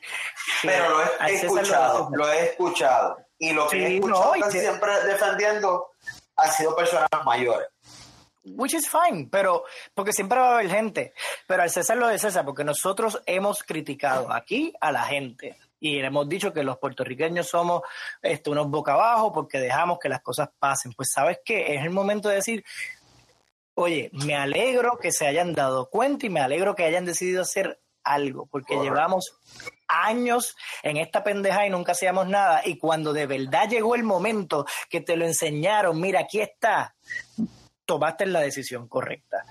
[0.62, 3.18] que Pero lo he lo escuchado, lo he escuchado.
[3.38, 5.88] Y lo que Sí, he escuchado no, te- siempre defendiendo
[6.38, 7.68] han sido personas mayores.
[8.48, 9.64] Which is fine, pero
[9.96, 11.14] porque siempre va a haber gente.
[11.48, 16.00] Pero al César lo de César, porque nosotros hemos criticado aquí a la gente y
[16.00, 17.82] hemos dicho que los puertorriqueños somos
[18.22, 20.94] este, unos boca abajo porque dejamos que las cosas pasen.
[20.94, 22.64] Pues sabes qué, es el momento de decir,
[23.76, 27.80] oye, me alegro que se hayan dado cuenta y me alegro que hayan decidido hacer
[28.04, 28.96] algo, porque Correcto.
[28.96, 29.38] llevamos
[29.88, 32.62] años en esta pendeja y nunca hacíamos nada.
[32.66, 36.96] Y cuando de verdad llegó el momento que te lo enseñaron, mira, aquí está,
[37.86, 39.44] tomaste la decisión correcta.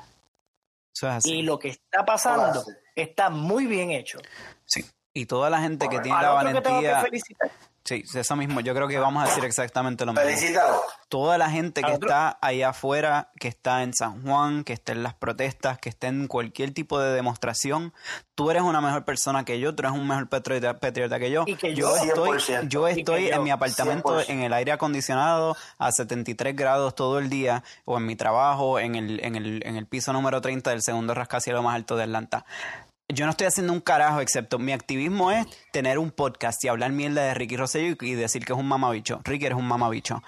[0.95, 1.35] Eso es así.
[1.35, 4.19] Y lo que está pasando está muy bien hecho.
[4.65, 4.85] Sí.
[5.13, 7.21] Y toda la gente que tiene la otro que
[7.85, 8.61] Sí, eso mismo.
[8.61, 10.27] Yo creo que vamos a decir exactamente lo mismo.
[10.27, 10.81] Felicítalo.
[11.11, 15.03] toda la gente que está allá afuera, que está en San Juan, que está en
[15.03, 17.93] las protestas, que está en cualquier tipo de demostración,
[18.35, 21.45] tú eres una mejor persona que yo, tú eres un mejor patriota, patriota que yo.
[21.47, 22.69] Y que yo yo- estoy, 100%.
[22.69, 24.31] yo estoy yo, en mi apartamento 100%.
[24.31, 28.95] en el aire acondicionado a 73 grados todo el día, o en mi trabajo en
[28.95, 32.47] el, en el, en el piso número 30 del segundo rascacielos más alto de Atlanta.
[33.09, 36.91] Yo no estoy haciendo un carajo, excepto mi activismo es tener un podcast y hablar
[36.91, 39.21] mierda de Ricky Rosselló y decir que es un mamabicho.
[39.25, 40.23] Ricky eres un mamabicho.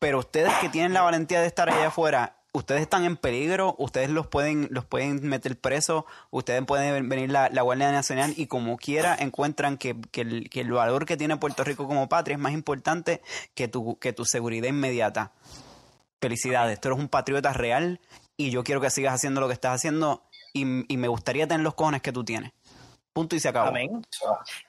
[0.00, 4.10] Pero ustedes que tienen la valentía de estar allá afuera, ustedes están en peligro, ustedes
[4.10, 8.76] los pueden, los pueden meter presos, ustedes pueden venir la, la Guardia Nacional y como
[8.76, 12.52] quiera encuentran que el, que el valor que tiene Puerto Rico como patria es más
[12.52, 13.22] importante
[13.54, 15.30] que tu, que tu seguridad inmediata.
[16.20, 18.00] Felicidades, tú eres un patriota real
[18.36, 21.62] y yo quiero que sigas haciendo lo que estás haciendo y, y me gustaría tener
[21.62, 22.52] los cojones que tú tienes.
[23.12, 23.68] Punto y se acabó.
[23.68, 24.06] Amén.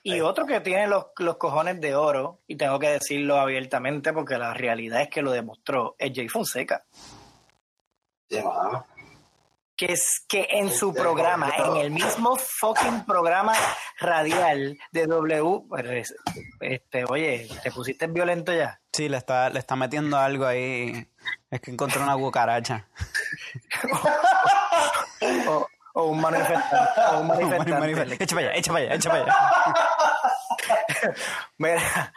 [0.02, 4.36] Y otro que tiene los, los cojones de oro, y tengo que decirlo abiertamente porque
[4.36, 6.84] la realidad es que lo demostró, es Jay Fonseca.
[8.28, 8.42] Sí.
[9.76, 13.54] Que es que en su programa, en el mismo fucking programa
[14.00, 16.14] radial de W, pues,
[16.60, 18.80] este, oye, te pusiste violento ya.
[18.92, 21.06] Sí, le está, le está metiendo algo ahí.
[21.50, 22.88] Es que encontró una cucaracha.
[25.48, 27.00] O, o un manifestante.
[27.12, 28.24] O un manifestante.
[28.24, 31.14] Echa para allá, echa para allá, echa para allá.
[31.58, 32.12] Mira,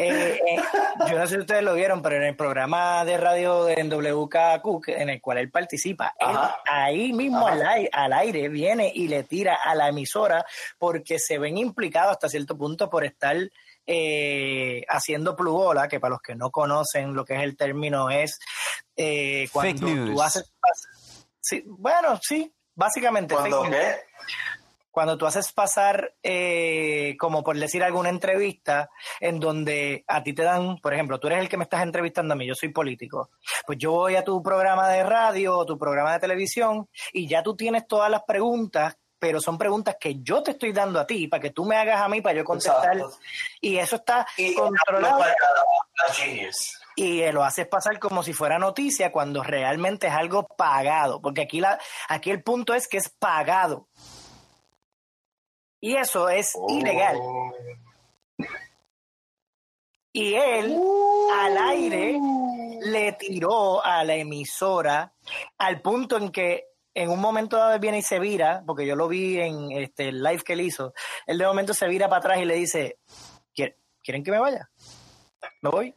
[0.00, 0.62] Eh, eh,
[1.10, 4.88] yo no sé si ustedes lo vieron, pero en el programa de radio de WKQ,
[4.90, 6.36] en el cual él participa, él
[6.70, 10.46] ahí mismo al aire, al aire, viene y le tira a la emisora
[10.78, 13.36] porque se ven implicados hasta cierto punto por estar
[13.86, 18.38] eh, haciendo plugola, que para los que no conocen lo que es el término es
[18.94, 20.52] eh, cuando tú haces...
[21.40, 23.34] Sí, bueno, sí, básicamente.
[23.34, 23.96] ¿Cuándo qué?
[24.90, 28.88] Cuando tú haces pasar, eh, como por decir alguna entrevista,
[29.20, 32.34] en donde a ti te dan, por ejemplo, tú eres el que me estás entrevistando
[32.34, 33.30] a mí, yo soy político,
[33.66, 37.42] pues yo voy a tu programa de radio o tu programa de televisión y ya
[37.42, 41.26] tú tienes todas las preguntas pero son preguntas que yo te estoy dando a ti
[41.26, 43.02] para que tú me hagas a mí para yo contestar.
[43.60, 44.24] Y eso está
[44.56, 45.24] controlado.
[46.98, 51.60] Y lo haces pasar como si fuera noticia cuando realmente es algo pagado, porque aquí,
[51.60, 53.86] la, aquí el punto es que es pagado.
[55.80, 56.66] Y eso es oh.
[56.76, 57.16] ilegal.
[60.12, 60.76] Y él
[61.34, 62.18] al aire
[62.80, 65.12] le tiró a la emisora
[65.56, 69.06] al punto en que en un momento dado viene y se vira, porque yo lo
[69.06, 70.92] vi en este el live que él hizo,
[71.28, 72.98] él de momento se vira para atrás y le dice,
[73.54, 74.68] ¿quieren que me vaya?
[75.62, 75.94] ¿Me voy?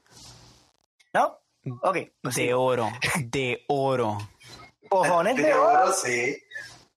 [1.81, 1.97] Ok.
[2.21, 4.17] Pues de oro, de oro.
[4.89, 5.93] Cojones de, oro.
[5.93, 6.37] Sí,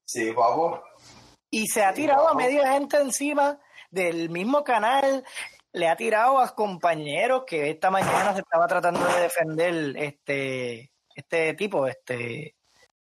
[0.05, 0.81] sí, vamos.
[1.51, 5.25] Y se ha tirado a media gente encima del mismo canal,
[5.73, 11.55] le ha tirado a compañeros que esta mañana se estaba tratando de defender este, este
[11.55, 12.57] tipo, este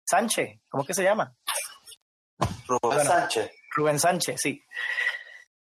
[0.06, 1.34] Sánchez, ¿cómo es que se llama?
[2.68, 3.52] Rubén Sánchez.
[3.76, 4.64] Rubén Sánchez, sí.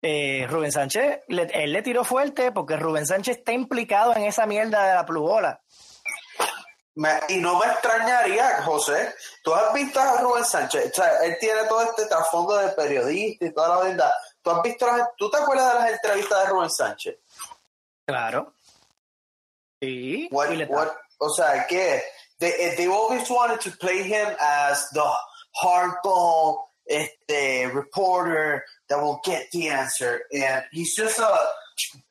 [0.01, 4.85] Eh, Rubén Sánchez, él le tiró fuerte porque Rubén Sánchez está implicado en esa mierda
[4.87, 5.05] de la
[6.95, 7.25] plugola.
[7.29, 11.63] y no me extrañaría, José, tú has visto a Rubén Sánchez, o sea, él tiene
[11.65, 14.13] todo este trasfondo de periodista y toda la verdad.
[14.41, 17.15] ¿Tú has visto, tú te acuerdas de las entrevistas de Rubén Sánchez?
[18.05, 18.53] Claro.
[19.81, 20.29] Sí.
[20.31, 22.01] o sea, ¿qué?
[22.39, 25.09] they eh, they always wanted to play him as the
[25.61, 31.37] hardball este, reporter that will get the answer, and he's just a,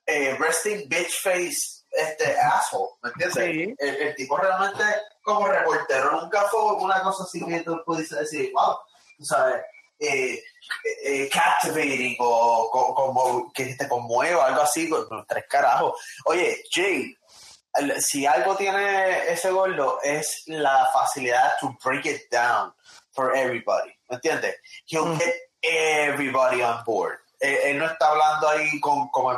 [0.09, 3.76] a resting bitch face este asshole, ¿me entiendes?
[3.78, 4.83] El, el, tipo realmente
[5.22, 8.76] como reportero nunca fue una cosa así que tú pudiese decir, wow,
[9.16, 9.62] tú sabes,
[9.98, 10.42] eh,
[11.04, 15.98] eh, captivating o, como que te conmueva, algo así, con, tres carajos.
[16.26, 17.16] Oye, Jay,
[18.00, 22.72] si algo tiene ese gordo es la facilidad to break it down
[23.12, 24.57] for everybody, ¿me entiendes?
[24.87, 25.18] He'll mm.
[25.18, 27.18] get everybody on board.
[27.40, 29.37] Él, no está hablando ahí con, con,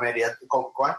[0.49, 0.97] con, con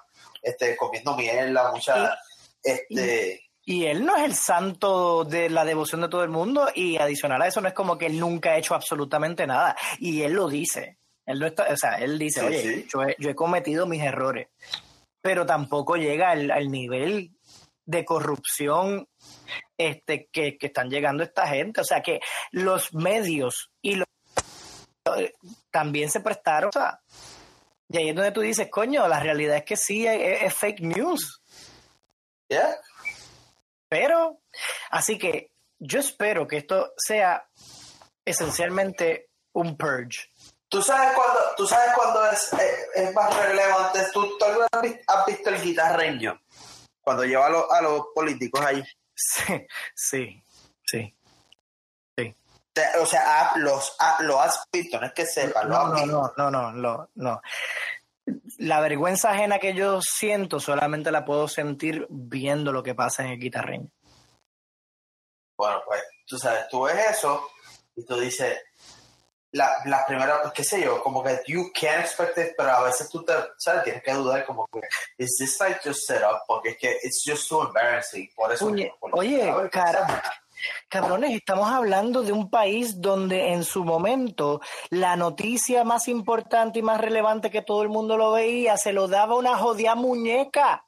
[0.47, 1.15] este, comiendo
[1.51, 2.17] la mucha...
[2.63, 6.97] este, y él no es el santo de la devoción de todo el mundo y
[6.97, 9.75] adicional a eso no es como que él nunca ha hecho absolutamente nada.
[9.99, 10.99] Y él lo dice.
[11.25, 14.47] Él no está, o sea, él dice, oye, Yo, he, yo he cometido mis errores
[15.27, 17.31] pero tampoco llega al, nivel
[17.86, 19.10] de corrupción
[19.77, 21.81] este, que, están llegando esta gente.
[21.81, 24.07] O sea que los medios y los
[25.69, 26.71] también se prestaron.
[27.89, 31.41] Y ahí es donde tú dices, coño, la realidad es que sí, es, fake news.
[32.50, 32.80] Yeah.
[33.89, 34.41] Pero,
[34.89, 37.47] así que yo espero que esto sea
[38.26, 40.30] esencialmente un purge.
[40.69, 44.00] ¿Tú sabes cuándo, tú sabes cuándo es, eh, es, más relevante?
[44.12, 46.41] ¿Tú, ¿Tú, alguna vez has visto el guitarreño?
[47.00, 48.84] Cuando lleva a, a los políticos ahí.
[49.15, 50.43] Sí, sí,
[50.86, 51.16] sí.
[53.01, 56.71] O sea, los, lo has visto, no es que sepas, no, no, no, no, no,
[56.71, 57.41] no, no.
[58.57, 63.31] La vergüenza ajena que yo siento solamente la puedo sentir viendo lo que pasa en
[63.31, 63.89] el guitarreño.
[65.57, 67.49] Bueno, pues, tú sabes, tú ves eso
[67.95, 68.59] y tú dices,
[69.51, 72.83] la, la primera, pues, qué sé yo, como que you can expect it, pero a
[72.83, 73.83] veces tú te, ¿sabes?
[73.83, 74.81] Tienes que dudar como que,
[75.17, 76.41] is this like just set up?
[76.47, 78.29] Porque es que it's just too embarrassing.
[78.35, 78.67] Por eso.
[78.67, 80.21] Oye, oye cara,
[80.89, 86.81] cabrones, estamos hablando de un país donde en su momento la noticia más importante y
[86.81, 90.85] más relevante que todo el mundo lo veía se lo daba una jodida muñeca.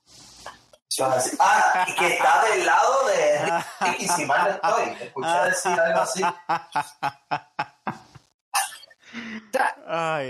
[1.40, 5.06] Ah, y que está del lado de Ricky, si mal no estoy.
[5.06, 6.24] Escuché decir algo así.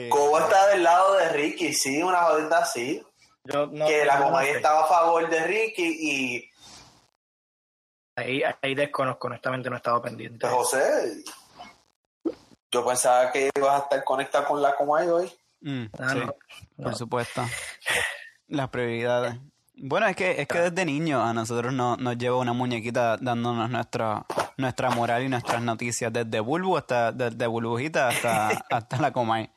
[0.09, 1.73] ¿Cómo está del lado de Ricky?
[1.73, 3.01] Sí, una jodida así.
[3.87, 6.48] que la compañía estaba a favor de Ricky y.
[8.19, 10.47] Ahí, ahí desconozco, honestamente no estaba pendiente.
[10.47, 11.23] José,
[12.71, 15.31] yo pensaba que ibas a estar conectado con la Comay hoy.
[15.61, 16.21] Mm, ah, sí,
[16.81, 17.43] por supuesto.
[18.47, 19.37] Las prioridades.
[19.81, 23.69] Bueno, es que, es que desde niño a nosotros nos, nos lleva una muñequita dándonos
[23.69, 24.25] nuestra,
[24.57, 29.49] nuestra moral y nuestras noticias, desde Bulbu hasta, desde Bulbujita hasta, hasta la Comay.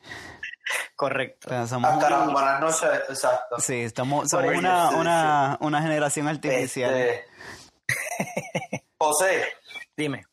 [0.95, 1.49] Correcto.
[1.49, 3.59] O sea, somos Hasta las buenas noches, exacto.
[3.59, 6.95] sí, estamos, somos una, una, una generación artificial.
[6.95, 7.25] Este,
[8.99, 9.47] José,
[9.97, 10.27] Dime.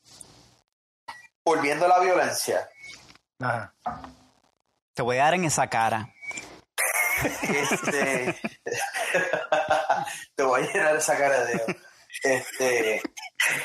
[1.46, 2.70] volviendo a la violencia,
[3.42, 3.74] Ajá.
[4.94, 6.14] Te voy a dar en esa cara.
[7.42, 8.36] este,
[10.36, 11.78] te voy a llenar esa cara de.
[12.24, 13.02] Este,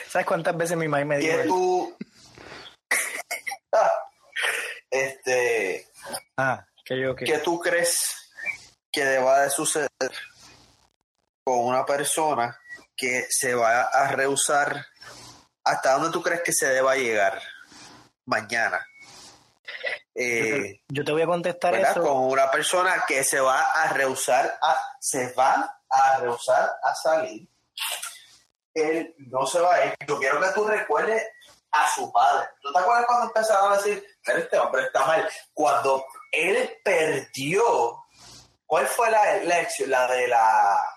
[0.09, 1.37] ¿Sabes cuántas veces mi mamá me dijo?
[1.37, 1.97] que tú,
[4.91, 5.89] este,
[6.37, 7.25] Ah, que yo que.
[7.25, 8.31] ¿qué tú crees
[8.93, 9.89] que deba de suceder
[11.45, 12.57] con una persona
[12.97, 14.87] que se va a rehusar?
[15.65, 17.41] ¿Hasta dónde tú crees que se deba llegar
[18.27, 18.85] mañana?
[20.15, 21.91] Eh, Yo te voy a contestar ¿verdad?
[21.93, 22.03] eso.
[22.03, 27.49] Con una persona que se va a rehusar, a, se va a rehusar a salir.
[28.75, 29.95] Él no se va a ir.
[30.07, 31.23] Yo quiero que tú recuerdes
[31.71, 32.49] a su padre.
[32.61, 35.29] ¿Tú te acuerdas cuando empezaron a decir, pero este hombre está mal?
[35.53, 38.05] Cuando él perdió,
[38.67, 39.91] ¿cuál fue la elección?
[39.91, 40.94] La de la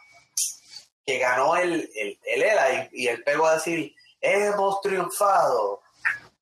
[1.08, 5.82] que ganó el, el, el ELA y, y él pegó a decir, hemos triunfado.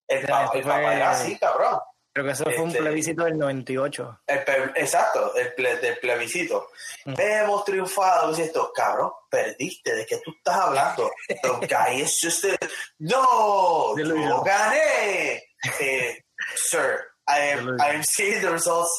[0.08, 1.80] El, Ya, papá, el papá fue- era así, cabrón.
[2.12, 4.22] Creo que eso fue un Este- plebiscito del 98.
[4.26, 4.40] El
[4.78, 6.70] exacto, el ple- del plebiscito.
[7.06, 7.14] Mm.
[7.20, 8.30] Hemos triunfado.
[8.30, 9.94] Dice esto, cabrón, perdiste.
[9.94, 11.12] ¿De qué tú estás hablando?
[11.92, 12.58] Is just a-
[13.00, 15.44] No, yo gané.
[15.80, 16.24] Eh,
[16.56, 17.78] sir, I am.
[17.82, 18.92] I am seeing the results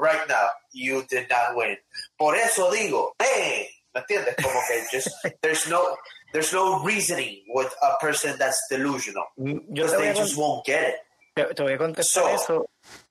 [0.00, 0.48] right now.
[0.72, 1.76] You did not win.
[2.16, 4.36] Por eso digo, hey, ¿me entiendes?
[4.42, 5.08] Como que just,
[5.42, 5.80] there's no,
[6.32, 9.24] there's no reasoning with a person that's delusional.
[9.36, 10.96] Yo Because te voy, they just won't get it.
[11.34, 12.66] te- te voy a contestar So, eso.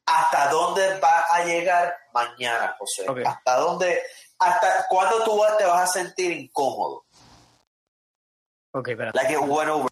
[0.05, 3.07] ¿Hasta dónde va a llegar mañana, José?
[3.09, 3.19] Ok.
[3.25, 4.01] ¿Hasta dónde?
[4.39, 7.05] ¿Hasta cuándo tú te vas a sentir incómodo?
[8.73, 9.11] Ok, espera.
[9.13, 9.89] Like it went over.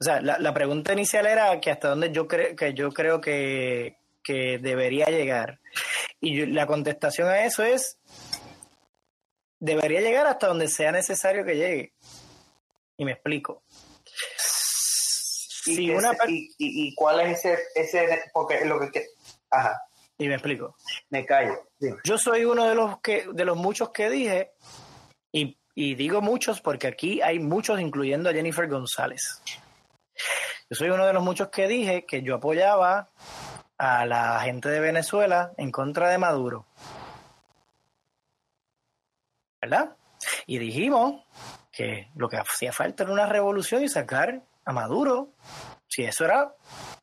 [0.00, 3.20] O sea, la, la pregunta inicial era que hasta dónde yo, creo que yo creo
[3.20, 5.60] que, que debería llegar.
[6.20, 7.97] Y yo- la contestación a eso es,
[9.60, 11.92] debería llegar hasta donde sea necesario que llegue.
[12.96, 13.62] Y me explico.
[15.66, 19.06] ¿Y, Si una y, y- y cuál es ese, ese porque lo que, que-
[19.50, 19.82] ajá,
[20.16, 20.74] y me explico.
[21.10, 21.68] me callo.
[21.78, 21.98] Dime.
[22.04, 24.52] Yo soy uno de los que de los muchos que dije
[25.30, 29.42] y, y digo muchos porque aquí hay muchos incluyendo a Jennifer González.
[30.70, 33.08] Yo soy uno de los muchos que dije que yo apoyaba
[33.76, 36.66] a la gente de Venezuela en contra de Maduro.
[39.60, 39.96] ¿Verdad?
[40.46, 41.24] Y dijimos
[41.70, 45.30] que lo que hacía falta era una revolución y sacar a Maduro.
[45.88, 46.52] Si eso era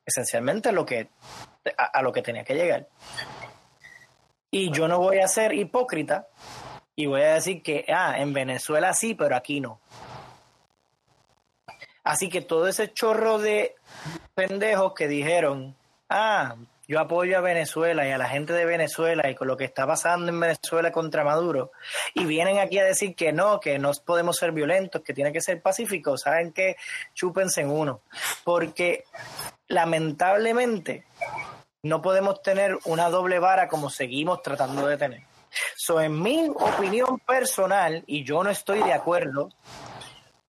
[0.06, 1.10] esencialmente lo que
[1.78, 2.88] a- a lo que tenía que llegar.
[4.52, 6.28] Y yo no voy a ser hipócrita
[6.96, 9.80] y voy a decir que, ah, en Venezuela sí, pero aquí no.
[12.04, 13.76] Así que todo ese chorro de
[14.36, 15.76] pendejos que dijeron,
[16.10, 16.56] ah,
[16.88, 19.88] yo apoyo a Venezuela y a la gente de Venezuela y con lo que está
[19.88, 21.72] pasando en Venezuela contra Maduro,
[22.14, 25.42] y vienen aquí a decir que no, que no podemos ser violentos, que tiene que
[25.42, 26.76] ser pacíficos, saben que
[27.14, 28.02] chúpense en uno.
[28.44, 29.06] Porque
[29.68, 31.06] lamentablemente
[31.84, 35.22] no podemos tener una doble vara como seguimos tratando de tener.
[35.76, 39.50] So, en mi opinión personal, y yo no estoy de acuerdo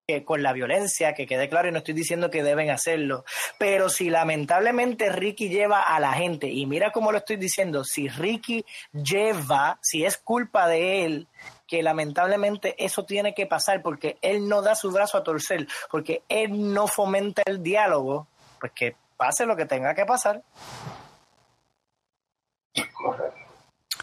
[0.07, 3.24] que con la violencia, que quede claro, y no estoy diciendo que deben hacerlo,
[3.59, 8.07] pero si lamentablemente Ricky lleva a la gente, y mira cómo lo estoy diciendo, si
[8.07, 11.26] Ricky lleva, si es culpa de él,
[11.66, 16.22] que lamentablemente eso tiene que pasar porque él no da su brazo a torcer, porque
[16.28, 18.28] él no fomenta el diálogo,
[18.61, 20.40] pues que pase lo que tenga que pasar.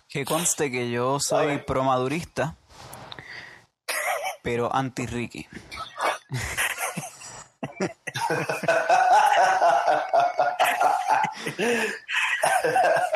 [0.09, 2.57] Que conste que yo soy promadurista,
[4.43, 5.47] pero anti-Ricky.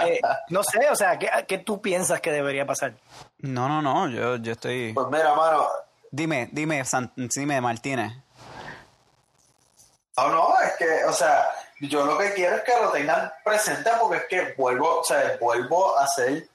[0.06, 0.20] Eh,
[0.50, 2.94] no sé, o sea, ¿qué, qué tú piensas que debería pasar?
[3.40, 4.94] No, no, no, yo, yo estoy...
[4.94, 5.68] Pues mira, mano,
[6.10, 8.14] Dime, dime, San- dime, Martínez.
[10.18, 11.46] no, no, es que, o sea,
[11.82, 15.38] yo lo que quiero es que lo tengan presente porque es que vuelvo, o sea,
[15.40, 16.48] vuelvo a hacer.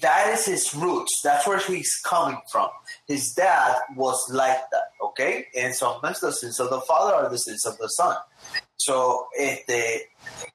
[0.00, 1.20] That is his roots.
[1.22, 2.68] That's where he's coming from.
[3.06, 5.46] His dad was like that, okay?
[5.56, 8.16] And sometimes the sins of the father are the sins of the son.
[8.76, 10.10] So, este,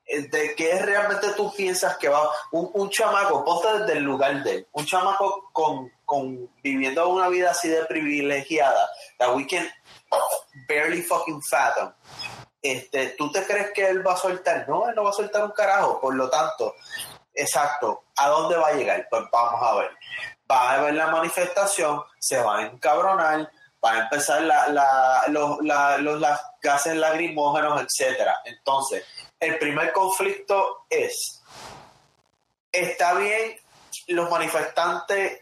[0.08, 3.44] ¿de qué realmente tú piensas que va un, un chamaco?
[3.46, 4.68] Ponte desde el lugar de él.
[4.74, 9.68] Un chamaco con, con viviendo una vida así de privilegiada, that we can
[10.68, 11.94] barely fucking fathom.
[12.62, 14.68] Este, ¿Tú te crees que él va a soltar?
[14.68, 16.02] No, él no va a soltar un carajo.
[16.02, 16.76] Por lo tanto,
[17.42, 19.08] exacto, ¿a dónde va a llegar?
[19.10, 19.92] Pues vamos a ver.
[20.52, 23.52] Va a ver la manifestación, se va a encabronar,
[23.84, 26.22] va a empezar la, la- los, la- los
[26.62, 28.38] gases lacrimógenos, etcétera.
[28.46, 29.06] Entonces,
[29.40, 31.42] el primer conflicto es
[32.72, 33.56] está bien
[34.08, 35.42] los manifestantes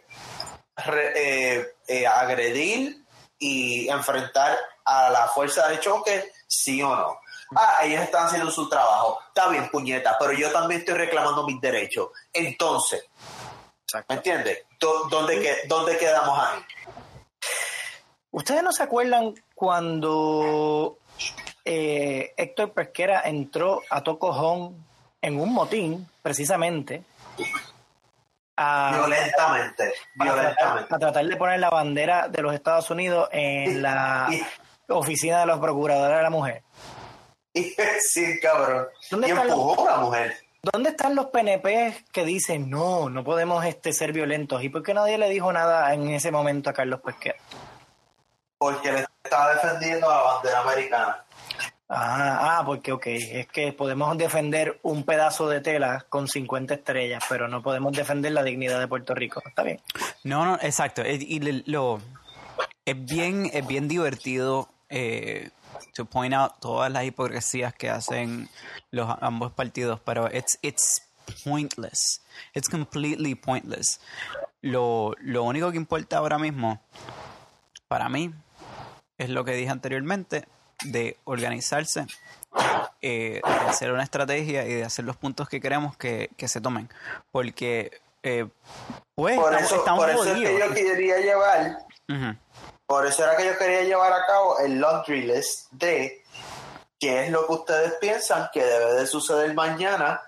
[0.75, 1.13] re-
[1.59, 3.03] eh, eh, agredir
[3.39, 7.19] y enfrentar a la fuerza de choque, sí o no.
[7.55, 9.19] Ah, ellos están haciendo su trabajo.
[9.29, 12.09] Está bien, puñeta, pero yo también estoy reclamando mis derechos.
[12.33, 13.05] Entonces,
[14.09, 14.65] ¿me entiendes?
[14.79, 16.59] ¿Dó- ¿Dónde, ¿Dónde quedamos ahí?
[18.31, 20.97] ¿Ustedes no se acuerdan cuando
[21.65, 24.85] eh, Héctor Pesquera entró a Tocojón
[25.21, 27.03] en un motín, precisamente,
[28.57, 30.93] a, Violentamente, violentamente.
[30.95, 34.27] a tratar de poner la bandera de los Estados Unidos en la
[34.89, 36.63] oficina de los procuradores de la mujer?
[37.59, 38.87] Y- sí, cabrón.
[39.11, 40.37] ¿Dónde Y están los- empujó a la mujer.
[40.73, 44.63] ¿Dónde están los PNP que dicen no, no podemos este, ser violentos?
[44.63, 47.37] ¿Y por qué nadie le dijo nada en ese momento a Carlos Pesquera?
[48.57, 51.23] Porque le estaba defendiendo a la bandera americana.
[51.89, 57.23] Ah, ah, porque ok, es que podemos defender un pedazo de tela con 50 estrellas,
[57.29, 59.41] pero no podemos defender la dignidad de Puerto Rico.
[59.45, 59.79] Está bien.
[60.25, 61.01] No, no, exacto.
[61.05, 62.01] Y le- lo
[62.83, 65.49] es bien, es bien divertido eh,
[65.93, 68.49] to point out todas las hipocresías que hacen
[68.91, 71.01] los ambos partidos, pero it's it's
[71.43, 72.21] pointless.
[72.53, 73.99] It's completely pointless.
[74.61, 76.81] Lo, lo único que importa ahora mismo,
[77.87, 78.33] para mí,
[79.17, 80.47] es lo que dije anteriormente,
[80.83, 82.05] de organizarse,
[83.01, 86.61] eh, de hacer una estrategia y de hacer los puntos que queremos que, que se
[86.61, 86.89] tomen.
[87.31, 88.47] Porque, eh,
[89.15, 91.77] pues, Por estamos, eso, estamos por eso es que yo quería llevar,
[92.09, 92.35] Ujú.
[92.87, 96.23] Por eso era que yo quería llevar a cabo el laundry list de
[96.99, 100.21] qué es lo que ustedes piensan que debe de suceder mañana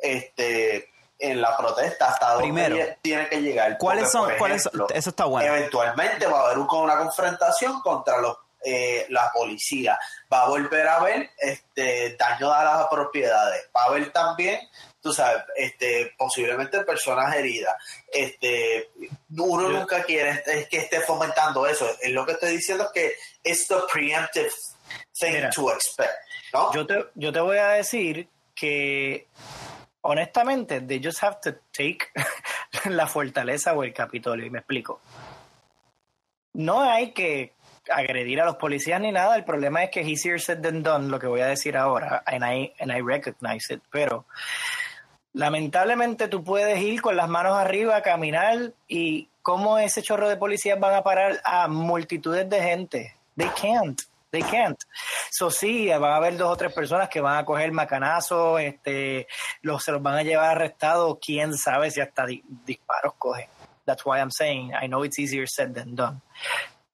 [0.00, 3.78] este en la protesta hasta dónde Primero, lle- tiene que llegar.
[3.78, 4.28] ¿Cuáles son?
[4.38, 4.86] ¿Cuáles son?
[4.92, 5.54] Eso está bueno.
[5.54, 9.98] Eventualmente va a haber un- una confrontación contra los eh, la policía.
[10.32, 13.68] Va a volver a haber este daño a las propiedades.
[13.76, 14.60] Va a haber también,
[15.02, 17.74] tú sabes, este posiblemente personas heridas.
[18.10, 18.90] Este
[19.36, 21.86] uno Yo- nunca quiere es que esté fomentando eso.
[22.00, 24.50] Es lo que estoy diciendo es que es the preemptive
[25.18, 26.12] thing Mira, to expect,
[26.52, 26.72] ¿no?
[26.72, 29.26] Yo te, yo te voy a decir que,
[30.02, 32.08] honestamente, they just have to take
[32.90, 35.00] la fortaleza o el Capitolio, y me explico.
[36.54, 37.54] No hay que
[37.88, 41.18] agredir a los policías ni nada, el problema es que easier said than done, lo
[41.18, 44.26] que voy a decir ahora, and I, and I recognize it, pero
[45.32, 50.78] lamentablemente tú puedes ir con las manos arriba, caminar, y cómo ese chorro de policías
[50.78, 53.16] van a parar a multitudes de gente.
[53.36, 54.00] They can't.
[54.30, 54.78] They can't.
[55.30, 59.26] So sí, van a haber dos o tres personas que van a coger macanazos, este,
[59.80, 63.48] se los van a llevar arrestados, quién sabe si hasta di- disparos cogen.
[63.84, 66.22] That's why I'm saying, I know it's easier said than done.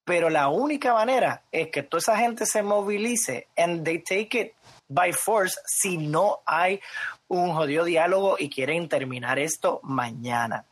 [0.05, 4.55] Pero la única manera es que toda esa gente se movilice and they take it
[4.89, 6.81] by force si no hay
[7.29, 10.65] un jodido diálogo y quieren terminar esto mañana.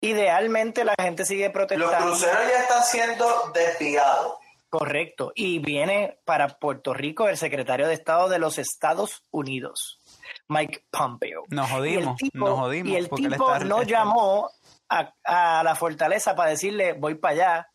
[0.00, 2.06] Idealmente la gente sigue Los protestando.
[2.06, 4.34] cruceros ya están siendo desviados.
[4.68, 5.32] Correcto.
[5.34, 10.00] Y viene para Puerto Rico el secretario de Estado de los Estados Unidos,
[10.48, 11.42] Mike Pompeo.
[11.50, 12.92] Nos Y el jodimos, tipo, nos jodimos.
[12.92, 14.50] y el tipo está- no está- llamó
[14.88, 17.68] a, a la fortaleza para decirle voy para allá.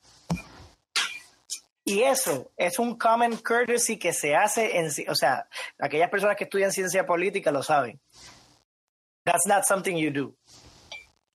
[1.88, 5.48] Y eso es un common courtesy que se hace en, o sea,
[5.80, 7.98] aquellas personas que estudian ciencia política lo saben.
[9.24, 10.36] That's not something you do.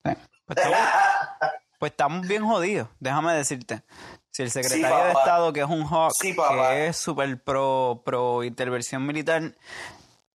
[0.02, 0.18] Pues
[0.50, 0.78] estamos,
[1.78, 3.82] pues estamos bien jodidos, déjame decirte.
[4.30, 5.12] Si el secretario Sí, de.
[5.12, 9.54] Estado, que es un hawk, Sí, que es súper pro, pro intervención militar,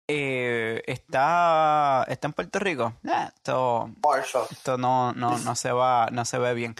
[0.08, 3.90] eh, está, está en Puerto Rico, eh, esto,
[4.50, 6.74] esto no, no, no se va, no se ve bien.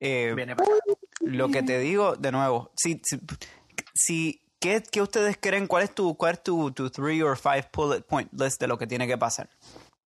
[0.00, 0.79] Eh, Viene para acá.
[1.30, 3.18] Lo que te digo, de nuevo, si, si,
[3.94, 5.66] si- ¿qué, qué ustedes creen?
[5.66, 8.78] ¿Cuál es tu, cuál es tu, tu three or five bullet point list de lo
[8.78, 9.48] que tiene que pasar?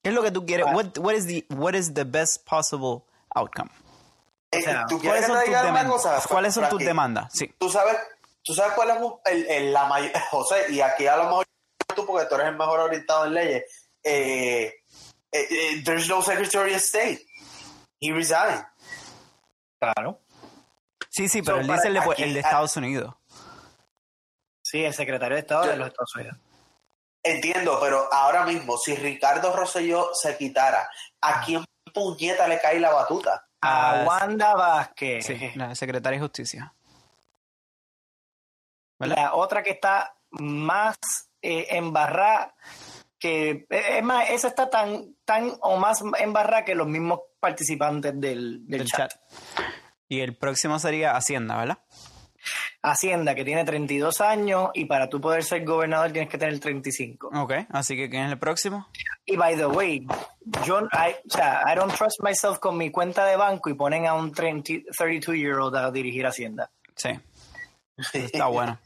[0.02, 0.66] ¿Qué es lo que tú quieres?
[0.68, 0.74] Ah.
[0.74, 3.04] What, what is the, what is the best possible
[3.34, 3.70] outcome?
[4.50, 5.86] Eh, sea, ¿Tú ¿Cuáles son tus demandas?
[5.86, 6.22] cosa?
[6.28, 7.32] ¿Cuáles son tus demandas?
[7.34, 7.52] Sí.
[7.58, 7.96] ¿Tú sabes,
[8.42, 8.96] tú sabes cuál es
[9.32, 10.12] el, el- la mayor...
[10.30, 11.46] José, y aquí a lo mejor
[11.96, 13.64] tú, porque tú eres el mejor orientado en leyes,
[14.04, 14.74] eh,
[15.32, 17.24] eh, eh, there's no Secretary of State.
[18.00, 18.64] He resigned.
[19.80, 20.20] Claro.
[21.14, 23.14] Sí, sí, pero So, él para dice el de, aquí- el de Estados Unidos.
[24.64, 26.36] Sí, el secretario de Estado de los Estados Unidos.
[27.22, 30.90] Entiendo, pero ahora mismo, si Ricardo Rosselló se quitara,
[31.20, 33.46] ¿a quién puñeta le cae la batuta?
[33.60, 35.24] A Ah, Wanda Vázquez.
[35.24, 36.74] Sí, la secretaria de Justicia.
[38.98, 39.16] ¿Verdad?
[39.16, 40.96] La otra que está más
[41.42, 42.54] eh, embarrada
[43.18, 48.66] que es más, esa está tan, tan o más embarrada que los mismos participantes del,
[48.66, 49.12] del Del chat.
[49.12, 49.20] chat.
[50.08, 51.78] Y el próximo sería Hacienda, ¿verdad?
[52.82, 57.30] Hacienda, que tiene 32 años y para tú poder ser gobernador tienes que tener 35.
[57.34, 58.86] Ok, así que ¿quién es el próximo?
[59.24, 60.06] Y by the way,
[60.66, 64.06] yo, I, o sea, I don't trust myself con mi cuenta de banco y ponen
[64.06, 66.70] a un 32 year old a dirigir Hacienda.
[66.94, 67.18] Sí.
[68.12, 68.78] Está bueno.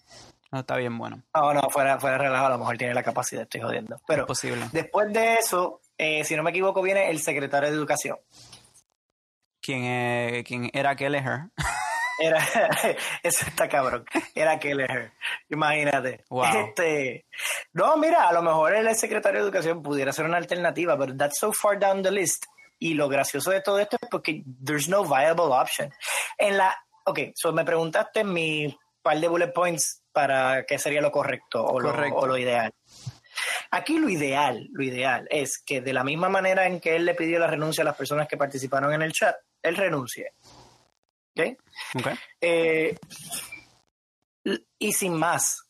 [0.53, 1.23] No, está bien bueno.
[1.35, 4.01] No, no, fuera, fuera relajo, a lo mejor tiene la capacidad, estoy jodiendo.
[4.07, 4.67] Pero posible.
[4.73, 8.19] después de eso, eh, si no me equivoco, viene el secretario de Educación.
[9.69, 11.51] ¿Quién, eh, quién era Kelleher?
[12.19, 12.39] Era,
[13.23, 14.07] eso está cabrón.
[14.35, 15.13] Era Kelleher.
[15.51, 16.25] Imagínate.
[16.31, 16.47] Wow.
[16.47, 17.27] Este,
[17.75, 21.39] no, mira, a lo mejor el secretario de Educación pudiera ser una alternativa, pero that's
[21.39, 22.47] so far down the list.
[22.79, 25.93] Y lo gracioso de todo esto es porque there's no viable option.
[26.39, 31.13] En la, ok, so me preguntaste mi par de bullet points para qué sería lo
[31.13, 32.17] correcto o, Correcto.
[32.17, 32.73] Lo, o lo ideal.
[33.71, 37.15] Aquí lo ideal, lo ideal es que de la misma manera en que él le
[37.15, 40.33] pidió la renuncia a las personas que participaron en el chat, él renuncie.
[41.37, 41.59] ¿Ok?
[41.95, 42.07] Ok.
[42.41, 42.97] Eh,
[44.79, 45.69] y sin más.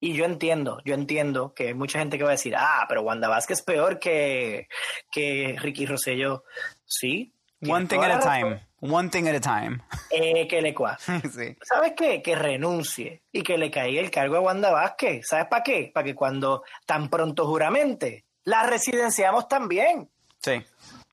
[0.00, 3.02] Y yo entiendo, yo entiendo que hay mucha gente que va a decir, ah, pero
[3.02, 4.68] Wanda Vázquez es peor que,
[5.10, 6.44] que Ricky Rosselló.
[6.84, 7.32] Sí.
[7.66, 8.60] One thing at a time.
[8.86, 9.80] One thing at a time.
[10.10, 10.96] Eh, que le cua.
[10.98, 11.56] sí.
[11.62, 12.22] ¿Sabes qué?
[12.22, 15.26] Que renuncie y que le caiga el cargo a Wanda Vázquez.
[15.26, 15.90] ¿Sabes para qué?
[15.92, 20.08] Para que cuando tan pronto juramente la residenciamos también.
[20.40, 20.62] Sí.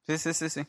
[0.05, 0.67] Sí, sí, sí, sí.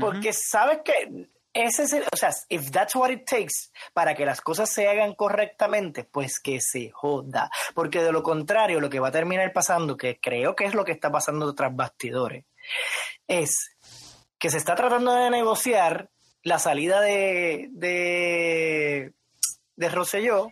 [0.00, 4.24] Porque sabes que ese es el, o sea, if that's what it takes para que
[4.24, 7.50] las cosas se hagan correctamente, pues que se joda.
[7.74, 10.84] Porque de lo contrario, lo que va a terminar pasando, que creo que es lo
[10.84, 12.44] que está pasando tras bastidores,
[13.26, 13.71] es
[14.42, 16.10] que se está tratando de negociar
[16.42, 19.12] la salida de, de,
[19.76, 20.48] de Rosselló,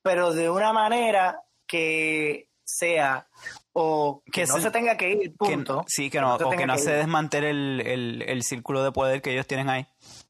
[0.00, 3.28] pero de una manera que sea
[3.74, 5.84] o que, Que no se- se tenga que ir, Que- punto.
[5.86, 8.90] sí, que no, se o que no que se desmantele el, el, el círculo de
[8.92, 9.86] poder que ellos tienen ahí.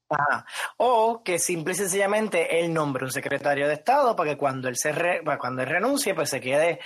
[0.09, 0.45] Ajá.
[0.79, 4.77] O que simple y sencillamente él nombre un secretario de Estado para que cuando él
[4.77, 6.81] se re- cuando él renuncie, pues se quede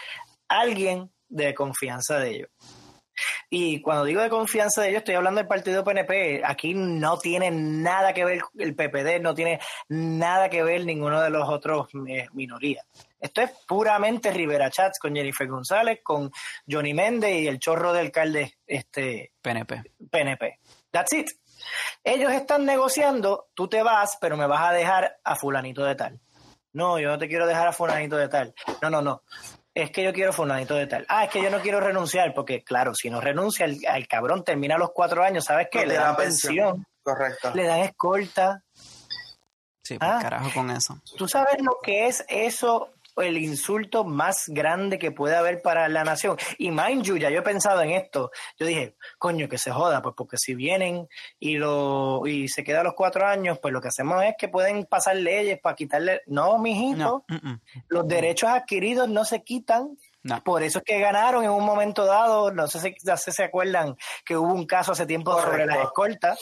[0.49, 2.51] alguien de confianza de ellos.
[3.49, 6.43] Y cuando digo de confianza de ellos, estoy hablando del partido PNP.
[6.45, 11.31] Aquí no tiene nada que ver el PPD, no tiene nada que ver ninguno de
[11.31, 12.87] los otros eh, minorías.
[13.21, 16.31] Esto es puramente Rivera Chats con Jennifer González, con
[16.69, 19.83] Johnny Méndez y el chorro de alcalde este, PNP.
[20.11, 20.59] PNP.
[20.91, 21.29] That's it.
[22.03, 26.21] Ellos están negociando, tú te vas, pero me vas a dejar a fulanito de tal.
[26.73, 28.55] No, yo no te quiero dejar a fulanito de tal.
[28.81, 29.23] No, no, no.
[29.83, 31.07] Es que yo quiero fulanito de tal.
[31.09, 34.45] Ah, es que yo no quiero renunciar, porque claro, si no renuncia, el, al cabrón
[34.45, 35.81] termina los cuatro años, ¿sabes qué?
[35.83, 36.55] No le dan la pensión.
[36.55, 37.53] pensión, Correcto.
[37.55, 38.63] le dan escolta.
[39.83, 40.19] Sí, pues Ah.
[40.21, 40.99] carajo con eso.
[41.17, 42.91] ¿Tú sabes lo que es eso?
[43.17, 46.37] El insulto más grande que puede haber para la nación.
[46.59, 48.31] Y mind you, ya yo he pensado en esto.
[48.59, 51.09] Yo dije, coño, que se joda, pues porque si vienen
[51.39, 54.49] y lo y se queda a los cuatro años, pues lo que hacemos es que
[54.49, 56.23] pueden pasar leyes para quitarle.
[56.27, 57.61] No, mijito, No, mm, mm.
[57.89, 59.97] los derechos adquiridos no se quitan.
[60.23, 60.43] No.
[60.45, 62.53] Por eso es que ganaron en un momento dado.
[62.53, 66.39] No sé si si se acuerdan que hubo un caso hace tiempo sobre las escoltas.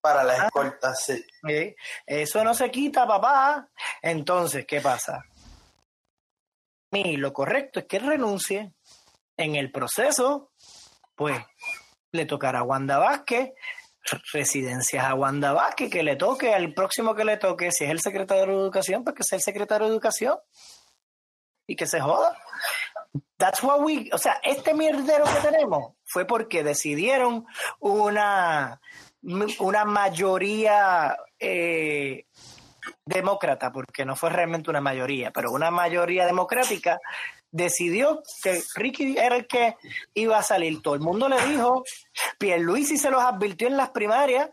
[0.00, 0.24] Para Ah.
[0.24, 1.24] las escoltas, sí.
[1.46, 1.74] ¿sí?
[2.06, 3.68] Eso no se quita, papá.
[4.02, 5.24] Entonces, ¿qué pasa?
[7.00, 8.72] Y lo correcto es que renuncie.
[9.36, 10.52] En el proceso,
[11.16, 11.36] pues,
[12.12, 13.50] le tocará a Wanda Vázquez,
[14.32, 18.00] residencias a Wanda Vázquez, que le toque, al próximo que le toque, si es el
[18.00, 20.38] secretario de Educación, pues que sea el secretario de Educación.
[21.66, 22.38] Y que se joda.
[23.36, 27.46] That's what we, o sea, este mierdero que tenemos fue porque decidieron
[27.80, 28.80] una,
[29.22, 32.26] una mayoría eh,
[33.06, 37.00] demócrata, porque no fue realmente una mayoría, pero una mayoría democrática
[37.50, 39.76] decidió que Ricky era el que
[40.14, 40.82] iba a salir.
[40.82, 41.84] Todo el mundo le dijo,
[42.38, 44.50] Pierluisi se los advirtió en las primarias.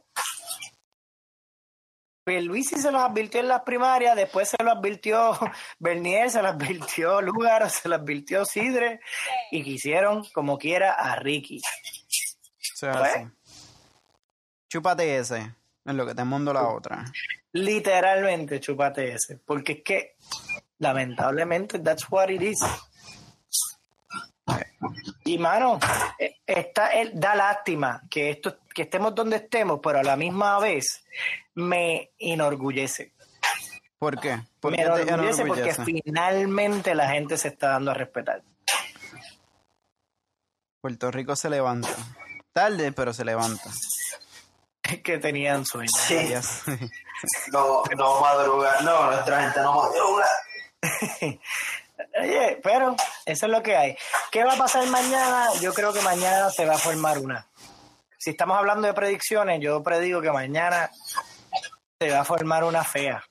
[2.23, 5.37] Pierluisi se los advirtió en las primarias, después se lo advirtió
[5.79, 9.01] Bernier, se lo advirtió Lugaro, se lo advirtió Sidre,
[9.49, 11.59] y quisieron como quiera a Ricky.
[11.59, 13.27] O sea, Pues.
[14.71, 15.53] Chúpate ese.
[15.83, 17.03] En lo que te mando la otra.
[17.53, 20.15] Literalmente chupate ese, porque es que
[20.79, 22.59] lamentablemente that's what it is.
[25.25, 25.79] Y mano,
[26.45, 31.03] está, él, da lástima que esto, que estemos donde estemos, pero a la misma vez
[31.55, 33.13] me enorgullece.
[33.97, 34.41] ¿Por qué?
[34.59, 38.43] ¿Por Me qué enorgullece porque finalmente la gente se está dando a respetar.
[40.81, 41.89] Puerto Rico se levanta.
[42.53, 43.69] Tarde, pero se levanta.
[44.91, 45.89] Es que tenían sueño.
[45.97, 46.33] Sí.
[47.51, 48.81] No, no madruga.
[48.81, 50.25] No, nuestra gente no madruga.
[52.19, 52.95] Oye, pero
[53.27, 53.95] eso es lo que hay.
[54.31, 55.49] ¿Qué va a pasar mañana?
[55.61, 57.45] Yo creo que mañana se va a formar una.
[58.17, 60.89] Si estamos hablando de predicciones, yo predigo que mañana
[61.99, 63.23] se va a formar una fea.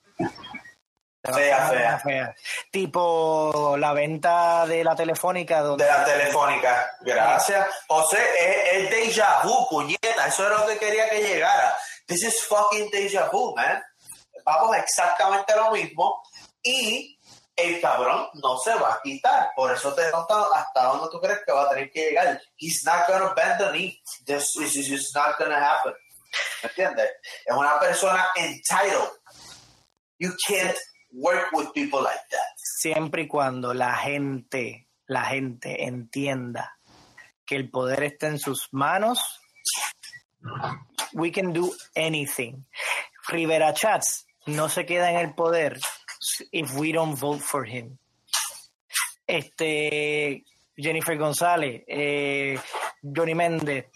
[1.33, 1.99] Fea, fea.
[1.99, 2.35] fea.
[2.71, 5.61] Tipo la venta de la telefónica.
[5.61, 5.83] Donde...
[5.83, 6.91] De la telefónica.
[7.01, 7.67] Gracias.
[7.87, 10.27] José, es, es déjà vu, puñeta.
[10.27, 11.75] Eso es lo que quería que llegara.
[12.07, 13.81] This is fucking déjà vu, man.
[14.45, 16.21] Vamos exactamente lo mismo.
[16.63, 17.17] Y
[17.55, 19.51] el cabrón no se va a quitar.
[19.55, 22.41] Por eso te pregunto hasta dónde tú crees que va a tener que llegar.
[22.57, 24.01] He's not gonna bend the knee.
[24.25, 25.93] This is just not gonna happen.
[26.63, 27.09] ¿Me entiendes?
[27.45, 29.11] Es una persona entitled.
[30.19, 30.77] You can't
[31.13, 32.55] work with people like that.
[32.57, 36.77] Siempre y cuando la gente, la gente entienda
[37.45, 39.19] que el poder está en sus manos,
[41.13, 42.65] we can do anything.
[43.27, 45.79] Rivera Chats no se queda en el poder
[46.51, 47.97] if we don't vote for him.
[49.27, 50.43] Este
[50.75, 52.59] Jennifer González, eh,
[53.01, 53.87] Johnny Méndez,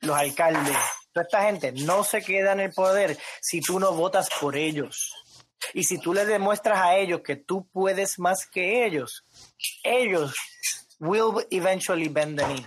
[0.00, 0.76] los alcaldes,
[1.12, 5.12] toda esta gente no se queda en el poder si tú no votas por ellos.
[5.72, 9.24] Y si tú le demuestras a ellos que tú puedes más que ellos,
[9.82, 10.34] ellos
[11.00, 12.66] will eventually bend the knee.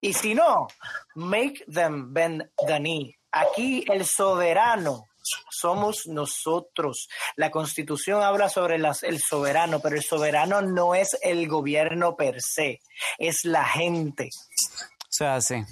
[0.00, 0.68] Y si no,
[1.14, 3.16] make them bend the knee.
[3.32, 5.04] Aquí el soberano
[5.50, 7.08] somos nosotros.
[7.36, 12.40] La constitución habla sobre las, el soberano, pero el soberano no es el gobierno per
[12.40, 12.80] se,
[13.18, 14.30] es la gente.
[14.32, 15.62] O sea, sí.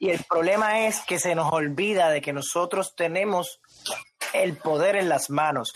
[0.00, 3.60] Y el problema es que se nos olvida de que nosotros tenemos
[4.32, 5.74] el poder en las manos.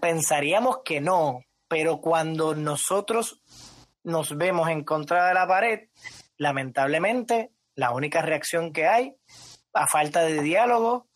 [0.00, 3.42] Pensaríamos que no, pero cuando nosotros
[4.04, 5.88] nos vemos en contra de la pared,
[6.36, 9.16] lamentablemente la única reacción que hay,
[9.72, 11.08] a falta de diálogo,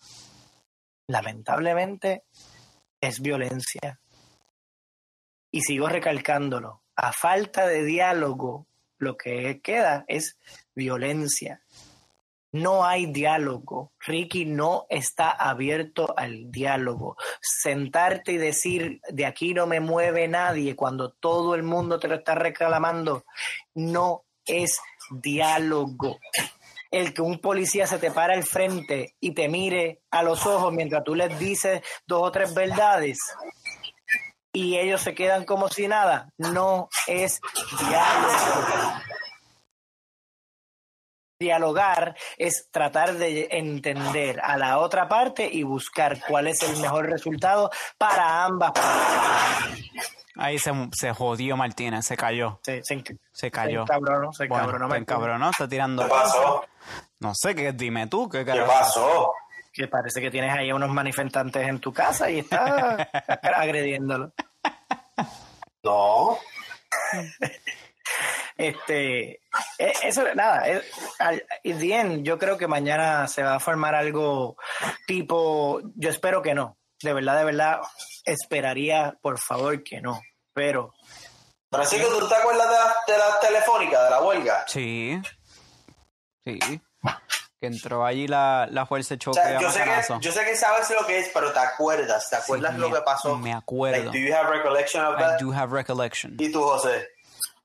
[1.07, 2.25] lamentablemente
[3.01, 4.01] es violencia.
[5.51, 8.67] Y sigo recalcándolo, a falta de diálogo,
[8.99, 10.39] lo que queda es
[10.75, 11.61] violencia.
[12.53, 13.93] No hay diálogo.
[14.01, 17.17] Ricky no está abierto al diálogo.
[17.41, 22.15] Sentarte y decir, de aquí no me mueve nadie cuando todo el mundo te lo
[22.17, 23.25] está reclamando,
[23.75, 24.81] no es
[25.11, 26.19] diálogo.
[26.91, 30.73] El que un policía se te para al frente y te mire a los ojos
[30.73, 33.19] mientras tú les dices dos o tres verdades
[34.57, 37.43] y ellos se quedan como si nada, no es
[37.79, 39.03] diálogo.
[41.39, 47.07] Dialogar es tratar de entender a la otra parte y buscar cuál es el mejor
[47.11, 50.13] resultado para ambas partes.
[50.39, 52.61] Ahí se, se jodió Martínez, se cayó.
[52.63, 53.87] Se, se, Se cayó.
[53.87, 56.03] Se encabronó, se Bueno, encabronó, se me- encabronó, está tirando.
[56.05, 56.65] ¿Qué pasó?
[57.21, 57.73] No sé, ¿qué?
[57.73, 59.33] dime tú, ¿qué ¿Qué pasó?
[59.73, 63.07] Que parece que tienes ahí a unos manifestantes en tu casa y estás
[63.57, 64.33] agrediéndolo.
[65.83, 66.39] No.
[68.57, 69.33] Este,
[69.79, 70.65] eh, eso, nada,
[71.63, 74.57] y bien, yo creo que mañana se va a formar algo
[75.07, 77.81] tipo, yo espero que no, de verdad, de verdad,
[78.25, 80.23] esperaría, por favor, que no,
[80.55, 80.95] pero
[81.71, 84.65] Pero sí que tú te acuerdas de la, de la telefónica, de la huelga.
[84.67, 85.21] Sí.
[86.45, 86.59] Sí.
[87.61, 89.91] Que entró allí la, la fuerza de O choque sea, yo sé, que,
[90.21, 92.97] yo sé que sabes lo que es, pero te acuerdas, ¿te acuerdas Sí, lo me-
[92.97, 93.37] que pasó?
[93.37, 93.99] me acuerdo.
[94.05, 95.41] Like, do you have recollection of that?
[95.41, 96.37] I do have recollection.
[96.39, 97.09] ¿Y tú, José?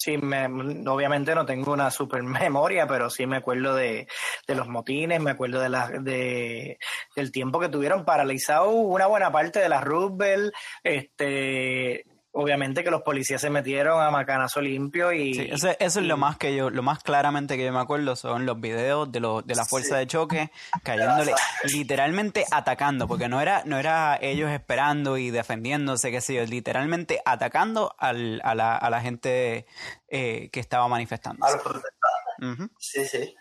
[0.02, 0.45] Sí, me,
[0.89, 4.08] obviamente no tengo una super memoria, pero sí me acuerdo de,
[4.47, 6.78] de los motines, me acuerdo de la, de,
[7.16, 13.01] del tiempo que tuvieron paralizado una buena parte de la Roosevelt, este, obviamente que los
[13.01, 15.34] policías se metieron a macanazo limpio y...
[15.34, 18.15] Sí, eso, eso es lo más que yo, lo más claramente que yo me acuerdo
[18.15, 20.51] son los videos de los de la fuerza de choque
[20.84, 21.34] cayéndole,
[21.65, 27.21] literalmente atacando, porque no era, no era ellos esperando y defendiéndose, qué sé yo, literalmente
[27.25, 29.65] atacando al, a, la, a la gente
[30.07, 31.45] eh, que estaba manifestando.
[31.45, 32.69] A los protestantes.
[32.79, 33.36] Sí, sí.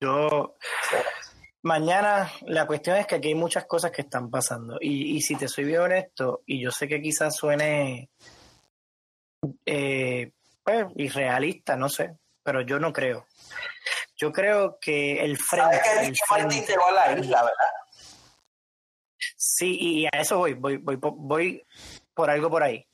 [0.00, 0.56] Yo,
[1.62, 4.78] mañana la cuestión es que aquí hay muchas cosas que están pasando.
[4.80, 8.10] Y, y si te soy bien honesto, y yo sé que quizás suene
[9.66, 10.32] eh,
[10.62, 13.26] pues, irrealista, no sé, pero yo no creo.
[14.16, 17.66] Yo creo que el frente, ¿Sabes que el frente- llegó a la isla, verdad?
[19.36, 21.66] Sí, y a eso voy, voy, voy, voy
[22.14, 22.86] por algo por ahí.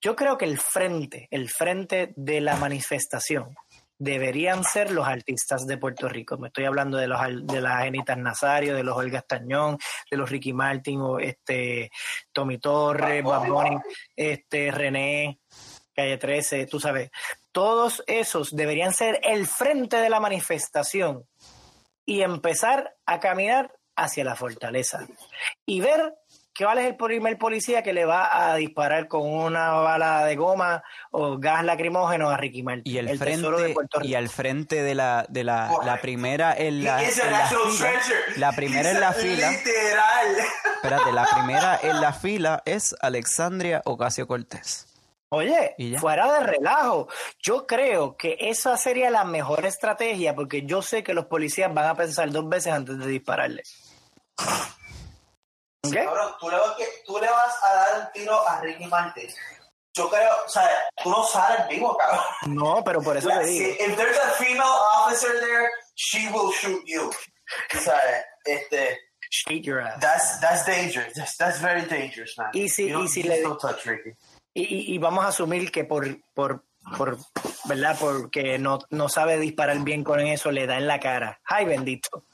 [0.00, 3.56] Yo creo que el frente, el frente de la manifestación
[3.98, 6.36] deberían ser los artistas de Puerto Rico.
[6.38, 9.78] Me estoy hablando de los de las Genitas Nazario, de los Olga Tañón,
[10.10, 11.90] de los Ricky Martin o este
[12.32, 13.78] Tommy Torres, Bad Bunny,
[14.16, 15.38] este René,
[15.94, 17.10] Calle 13, tú sabes.
[17.52, 21.26] Todos esos deberían ser el frente de la manifestación
[22.04, 25.06] y empezar a caminar hacia la fortaleza
[25.64, 26.14] y ver
[26.56, 30.82] cuál es el primer policía que le va a disparar con una bala de goma
[31.10, 32.92] o gas lacrimógeno a Ricky Martin.
[32.92, 37.48] Y el, frente, y al frente de la, de la, primera en la, en la
[37.48, 38.00] fila,
[38.36, 40.36] la primera en la fila, Literal.
[40.76, 44.86] Espérate, la primera en la fila es Alexandria Ocasio Cortés.
[45.30, 47.08] Oye, fuera de relajo,
[47.42, 51.86] yo creo que esa sería la mejor estrategia porque yo sé que los policías van
[51.86, 53.64] a pensar dos veces antes de dispararle.
[55.88, 55.94] ¿Ok?
[55.94, 56.76] Cabrón, tú le, vas,
[57.06, 59.28] tú le vas a dar un tiro a Ricky Martin.
[59.96, 60.68] Yo creo, o sea,
[61.02, 62.20] tú no sales vivo, cabrón.
[62.48, 63.74] No, pero por eso te Si- digo.
[63.78, 64.64] if there's a female
[64.98, 67.08] officer there, she will shoot you.
[67.76, 68.00] O sea,
[68.44, 68.98] este,
[69.30, 70.00] Shoot your ass.
[70.00, 71.12] that's, that's dangerous.
[71.14, 72.50] That's, that's very dangerous, man.
[72.54, 74.10] Y si- y si le- don't touch Ricky.
[74.52, 76.64] Y, y- y vamos a asumir que por, por,
[76.96, 77.18] por
[77.66, 77.96] ¿verdad?
[78.00, 81.40] Porque no, no sabe disparar bien con eso, le da en la cara.
[81.44, 82.24] Ay, bendito.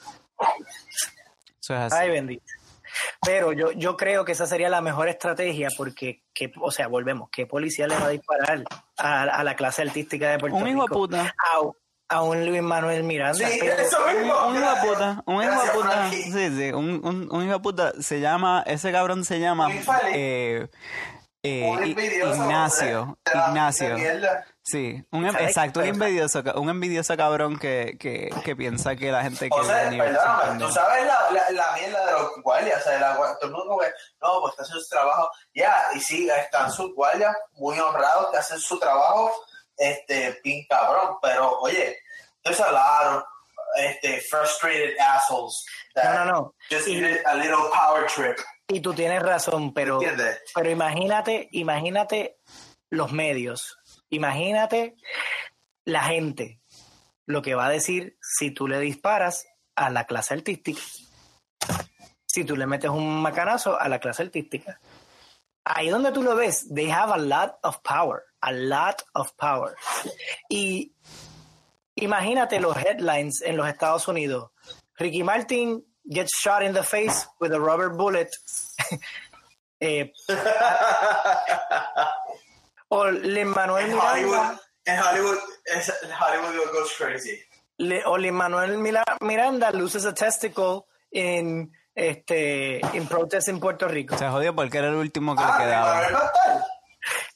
[1.60, 1.94] Eso es así.
[1.98, 2.44] Ay, bendito.
[3.24, 7.28] Pero yo, yo creo que esa sería la mejor estrategia porque, que, o sea, volvemos,
[7.30, 8.64] ¿qué policía le va a disparar
[8.98, 10.94] a, a la clase artística de Puerto Un hijo de Rico?
[10.94, 11.22] puta.
[11.38, 13.46] A, a un Luis Manuel Miranda.
[13.48, 14.34] Sí, Pero- eso mismo.
[14.48, 17.92] Un hijo de puta, un hijo puta, sí, sí, un, un, un hijo de puta
[18.00, 19.68] se llama, ese cabrón se llama
[20.12, 20.66] eh,
[21.42, 23.96] eh, Un Ignacio, Ignacio,
[24.62, 29.22] sí, un, em- exacto, un envidioso, un envidioso cabrón que, que, que piensa que la
[29.22, 32.98] gente que O sea, perdóname, tú sabes la, la, la mierda los guardias, o sea,
[33.00, 33.76] la, todo el mundo
[34.20, 38.36] no, pues está haciendo su trabajo, ya, y sí, están sus guardias muy honrados que
[38.38, 39.32] hacen su trabajo,
[39.76, 41.98] este, pin cabrón, pero oye,
[42.42, 43.24] there's a lot of,
[43.76, 45.64] este, frustrated assholes
[45.94, 46.54] that No, no, no.
[46.70, 50.40] just Y- needed a little power trip, Y tú tienes razón, pero, ¿entiendes?
[50.54, 52.38] pero imagínate, imagínate
[52.90, 53.78] los medios,
[54.10, 54.94] imagínate
[55.84, 56.60] la gente,
[57.26, 59.46] lo que va a decir si tú le disparas
[59.76, 60.80] a la clase artística,
[62.32, 64.78] si tú le metes un macanazo a la clase artística.
[65.64, 69.76] Ahí donde tú lo ves, they have a lot of power, a lot of power.
[70.48, 70.92] Y
[71.96, 74.50] imagínate los headlines en los Estados Unidos.
[74.98, 78.30] Ricky Martin gets shot in the face with a rubber bullet.
[79.82, 80.12] Eh,
[82.90, 85.38] o Lin Manuel En Hollywood, Miranda, en Hollywood,
[86.18, 87.40] Hollywood goes crazy.
[87.78, 88.76] Le- o Lin Manuel
[89.22, 94.16] Miranda loses a testicle in este in protest en Puerto Rico.
[94.16, 95.94] Se jodió porque era el último que Ah, le quedaba.
[95.94, 96.64] Manuel va a estar.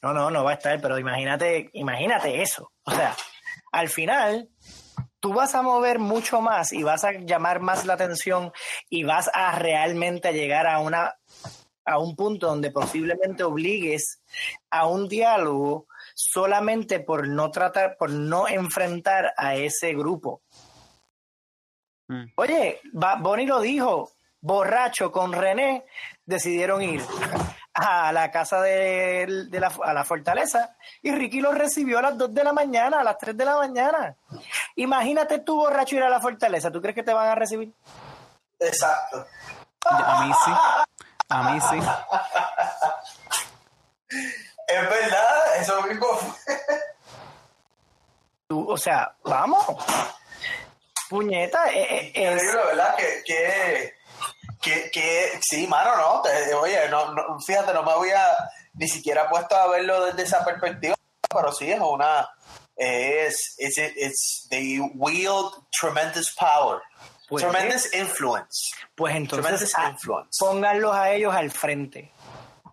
[0.01, 2.71] No, no, no va a estar, pero imagínate, imagínate eso.
[2.83, 3.15] O sea,
[3.71, 4.49] al final
[5.19, 8.51] tú vas a mover mucho más y vas a llamar más la atención
[8.89, 11.15] y vas a realmente llegar a una
[11.87, 14.19] a un punto donde posiblemente obligues
[14.71, 20.41] a un diálogo solamente por no tratar, por no enfrentar a ese grupo.
[22.07, 22.25] Mm.
[22.35, 22.81] Oye,
[23.19, 24.11] Bonnie lo dijo,
[24.45, 25.85] borracho con René
[26.23, 27.03] decidieron ir
[27.73, 32.17] a la casa de, de la, a la fortaleza y Ricky lo recibió a las
[32.17, 34.15] 2 de la mañana, a las 3 de la mañana.
[34.75, 37.73] Imagínate tú borracho ir a la fortaleza, ¿tú crees que te van a recibir?
[38.59, 39.25] Exacto.
[39.89, 40.51] A mí sí,
[41.29, 41.79] a mí sí.
[44.67, 46.55] Es verdad, eso mismo fue.
[48.47, 49.65] Tú, o sea, vamos.
[51.09, 52.95] Puñeta, eh, eh, es- Increíble, ¿verdad?
[52.95, 53.94] Que, que,
[54.65, 56.21] que, que sí, mano, no.
[56.21, 58.21] te- oye, no, no, fíjate, no me había
[58.73, 60.95] ni siquiera puesto a verlo desde esa perspectiva,
[61.29, 62.27] pero sí es una.
[62.75, 66.81] Es, it's, it's, they wield tremendous power,
[67.29, 70.37] Pues, tremendous influence, pues entonces tremendous ah, influence.
[70.39, 72.11] pónganlos a ellos al frente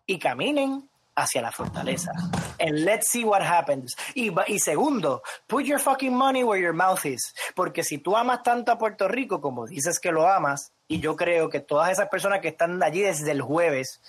[0.04, 2.12] y caminen hacia la fortaleza.
[2.58, 3.96] And let's see what happens.
[4.14, 7.34] Y, y segundo, put your fucking money where your mouth is.
[7.54, 11.16] Porque si tú amas tanto a Puerto Rico como dices que lo amas, y yo
[11.16, 14.00] creo que todas esas personas que están allí desde el jueves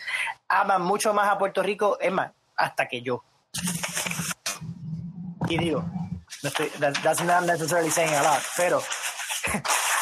[0.48, 3.24] aman mucho más a Puerto Rico, es más, hasta que yo.
[5.50, 5.86] Y digo,
[6.80, 8.82] that's not necessarily saying a lot, pero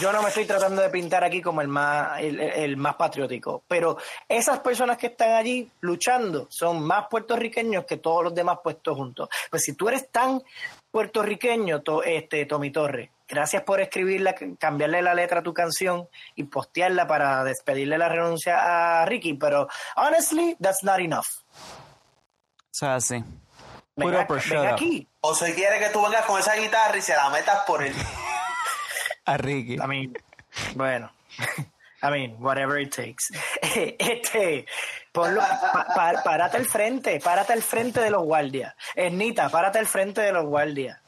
[0.00, 3.62] yo no me estoy tratando de pintar aquí como el más, el, el más patriótico,
[3.68, 3.96] pero
[4.28, 9.28] esas personas que están allí luchando son más puertorriqueños que todos los demás puestos juntos.
[9.50, 10.42] Pues si tú eres tan
[10.90, 16.44] puertorriqueño, to- este, Tommy Torres, gracias por escribirla, cambiarle la letra a tu canción y
[16.44, 21.26] postearla para despedirle la renuncia a Ricky, pero honestly, that's not enough.
[21.56, 23.22] O sea, sí.
[23.96, 25.08] Ven, ven aquí.
[25.20, 27.94] O se quiere que tú vengas con esa guitarra y se la metas por el.
[29.26, 29.74] A Ricky.
[29.74, 30.12] I mean,
[30.74, 31.10] bueno.
[32.02, 33.30] I mean, whatever it takes.
[33.98, 34.66] Este,
[35.10, 38.74] ponlo, pa- pa- párate al frente, párate al frente de los guardias.
[38.94, 41.00] Ernita, párate al frente de los guardias.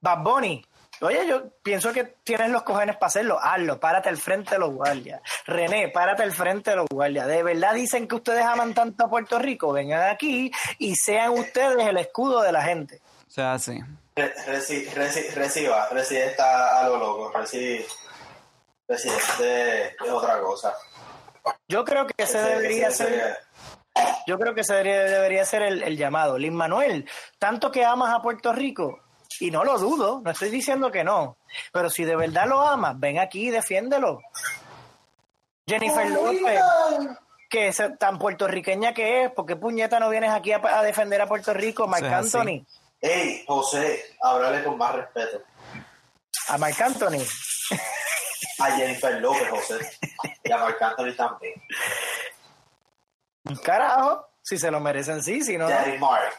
[0.00, 0.64] Bad Bunny,
[1.00, 4.72] oye, yo pienso que tienes los cojones para hacerlo, hazlo, párate al frente de los
[4.72, 5.20] guardias.
[5.46, 7.26] René, párate al frente de los guardias.
[7.26, 9.72] ¿De verdad dicen que ustedes aman tanto a Puerto Rico?
[9.72, 13.00] Vengan aquí y sean ustedes el escudo de la gente.
[13.26, 13.78] O sea, sí.
[14.14, 17.84] Re- Reci, reci, reciba, Reci está a lo loco, Reci,
[18.86, 20.74] Reci este es otra cosa.
[21.66, 23.38] Yo creo que ese debería ese- ser.
[24.26, 26.38] Yo creo que ese debería, debería ser el, el llamado.
[26.38, 27.08] Lin Manuel,
[27.38, 29.00] tanto que amas a Puerto Rico,
[29.40, 31.36] y no lo dudo, no estoy diciendo que no,
[31.72, 34.20] pero si de verdad lo amas, ven aquí y defiéndelo.
[35.66, 36.60] Jennifer López,
[37.48, 41.26] que es tan puertorriqueña que es, porque puñeta no vienes aquí a, a defender a
[41.26, 42.04] Puerto Rico, Marc.
[42.04, 42.64] Anthony?
[43.02, 45.42] Ey, José, háblale con más respeto.
[46.48, 47.18] A Marc Anthony.
[48.60, 49.98] A Jennifer López, José.
[50.44, 51.54] Y a Marc Anthony también.
[53.64, 55.68] Carajo, si se lo merecen, sí, si no.
[55.68, 56.38] Daddy Mark.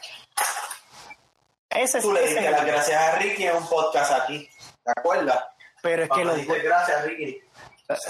[1.68, 4.48] ese es Tú le diste las gracias a Ricky en un podcast aquí.
[4.82, 5.44] ¿Te acuerdas?
[5.82, 7.40] Pero es que lo diste gracias, Ricky.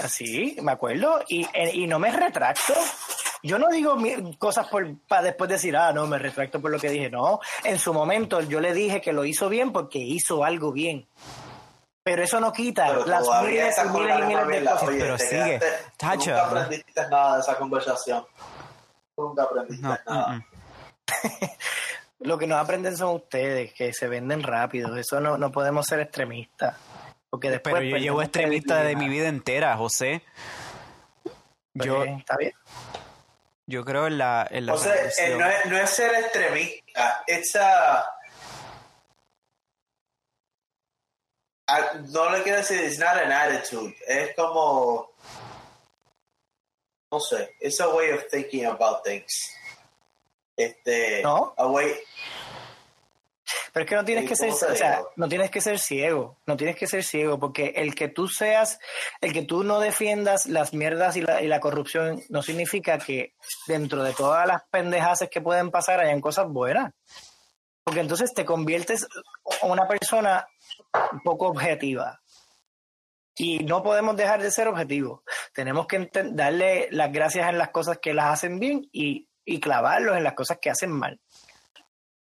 [0.07, 1.21] Sí, me acuerdo.
[1.27, 2.73] Y, y no me retracto.
[3.45, 3.95] Yo no digo
[4.39, 4.67] cosas
[5.07, 7.09] para después decir, ah, no, me retracto por lo que dije.
[7.09, 11.07] No, en su momento yo le dije que lo hizo bien porque hizo algo bien.
[12.03, 14.87] Pero eso no quita Pero las miles y miles y miles de cosas.
[14.89, 15.59] Oye, Pero sigue.
[15.59, 16.31] quedaste- Tacho.
[16.31, 18.25] Nunca aprendiste nada de esa conversación.
[19.17, 20.27] Nunca aprendiste No, nada.
[20.29, 20.43] mm, mm.
[22.19, 24.95] Lo que no aprenden son ustedes, que se venden rápido.
[24.97, 26.75] Eso no, no podemos ser extremistas.
[27.29, 30.23] Porque después Pero yo llevo extremista de mi vida entera, José.
[31.73, 32.53] Pues, Yo, Está bien.
[33.67, 37.23] Yo creo en la, en la O sea, eh, no, es, no es ser extremista,
[37.27, 38.05] it's a-
[41.67, 45.09] a- no le quiero decir, it's not an attitude, es como,
[47.11, 49.31] no sé, it's a way of thinking about things.
[50.57, 51.53] Este, ¿No?
[51.57, 51.95] a way,
[53.73, 55.79] Pero es que no tienes que ser, ¿cómo te o sea, no tienes que ser
[55.79, 58.79] ciego, no tienes que ser ciego, porque el que tú seas,
[59.21, 63.35] el que tú no defiendas las mierdas y la, y la corrupción no significa que
[63.67, 66.93] dentro de todas las pendejaces que pueden pasar hayan cosas buenas.
[67.83, 69.07] Porque entonces te conviertes
[69.61, 70.47] en una persona
[71.23, 72.19] poco objetiva.
[73.37, 75.21] Y no podemos dejar de ser objetivos.
[75.53, 80.17] Tenemos que darle las gracias en las cosas que las hacen bien y, y clavarlos
[80.17, 81.19] en las cosas que hacen mal.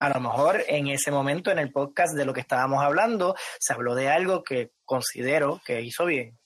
[0.02, 3.72] A lo mejor en ese momento en el podcast de lo que estábamos hablando se
[3.72, 6.36] habló de algo que considero que hizo bien.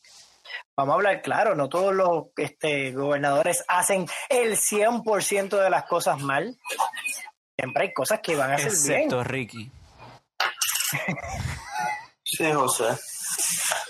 [0.76, 6.20] Vamos a hablar claro, no todos los este, gobernadores hacen el 100% de las cosas
[6.20, 6.54] mal.
[7.58, 9.04] Siempre hay cosas que van a hacer bien.
[9.04, 9.72] Excepto Ricky.
[12.22, 12.94] sí, José,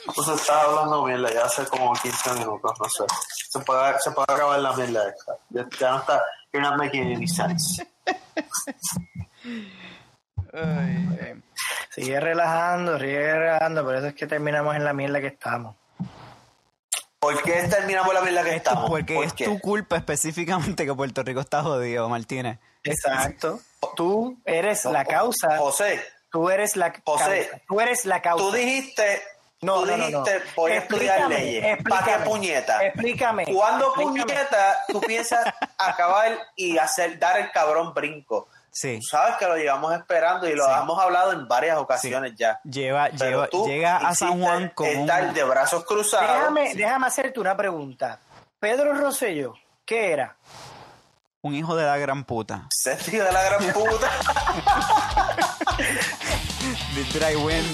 [0.07, 3.05] José está hablando mierda ya hace como 15 minutos, no sé,
[3.51, 7.17] se puede, se puede acabar la mierda esta, ya, ya no está, you're not making
[7.17, 7.85] any sense.
[11.91, 15.75] Sigue relajando, sigue relajando, por eso es que terminamos en la mierda que estamos.
[17.19, 18.91] ¿Por qué terminamos la mierda que Esto estamos?
[18.91, 19.45] porque ¿Por es qué?
[19.47, 22.59] tu culpa específicamente que Puerto Rico está jodido, Martínez.
[22.85, 23.61] Exacto.
[23.97, 25.57] Tú eres la causa.
[25.59, 27.63] José, Tú eres la José, causa.
[27.67, 28.45] Tú eres la causa.
[28.45, 29.23] tú dijiste,
[29.63, 30.23] No, tú no, no, no.
[30.25, 31.79] dijiste, voy a estudiar Explícame, leyes.
[31.89, 32.85] ¿Para qué puñeta?
[32.85, 33.45] Explícame.
[33.47, 34.23] ¿Cuándo explícame.
[34.25, 38.49] puñeta tú piensas acabar y hacer dar el cabrón brinco?
[38.79, 38.99] Sí.
[39.01, 40.71] Tú sabes que lo llevamos esperando y lo Sí.
[40.83, 42.61] hemos hablado en varias ocasiones ya.
[42.63, 44.95] Lleva, Pero lleva, tú llega a San Juan con un...
[45.01, 46.29] estar de brazos cruzados.
[46.29, 48.19] Déjame, déjame hacerte una pregunta.
[48.61, 49.55] Pedro Rosselló,
[49.87, 50.37] ¿qué era?
[51.41, 52.67] un hijo de la gran puta.
[52.71, 54.11] Sentido de la gran puta.
[57.13, 57.65] Did I win?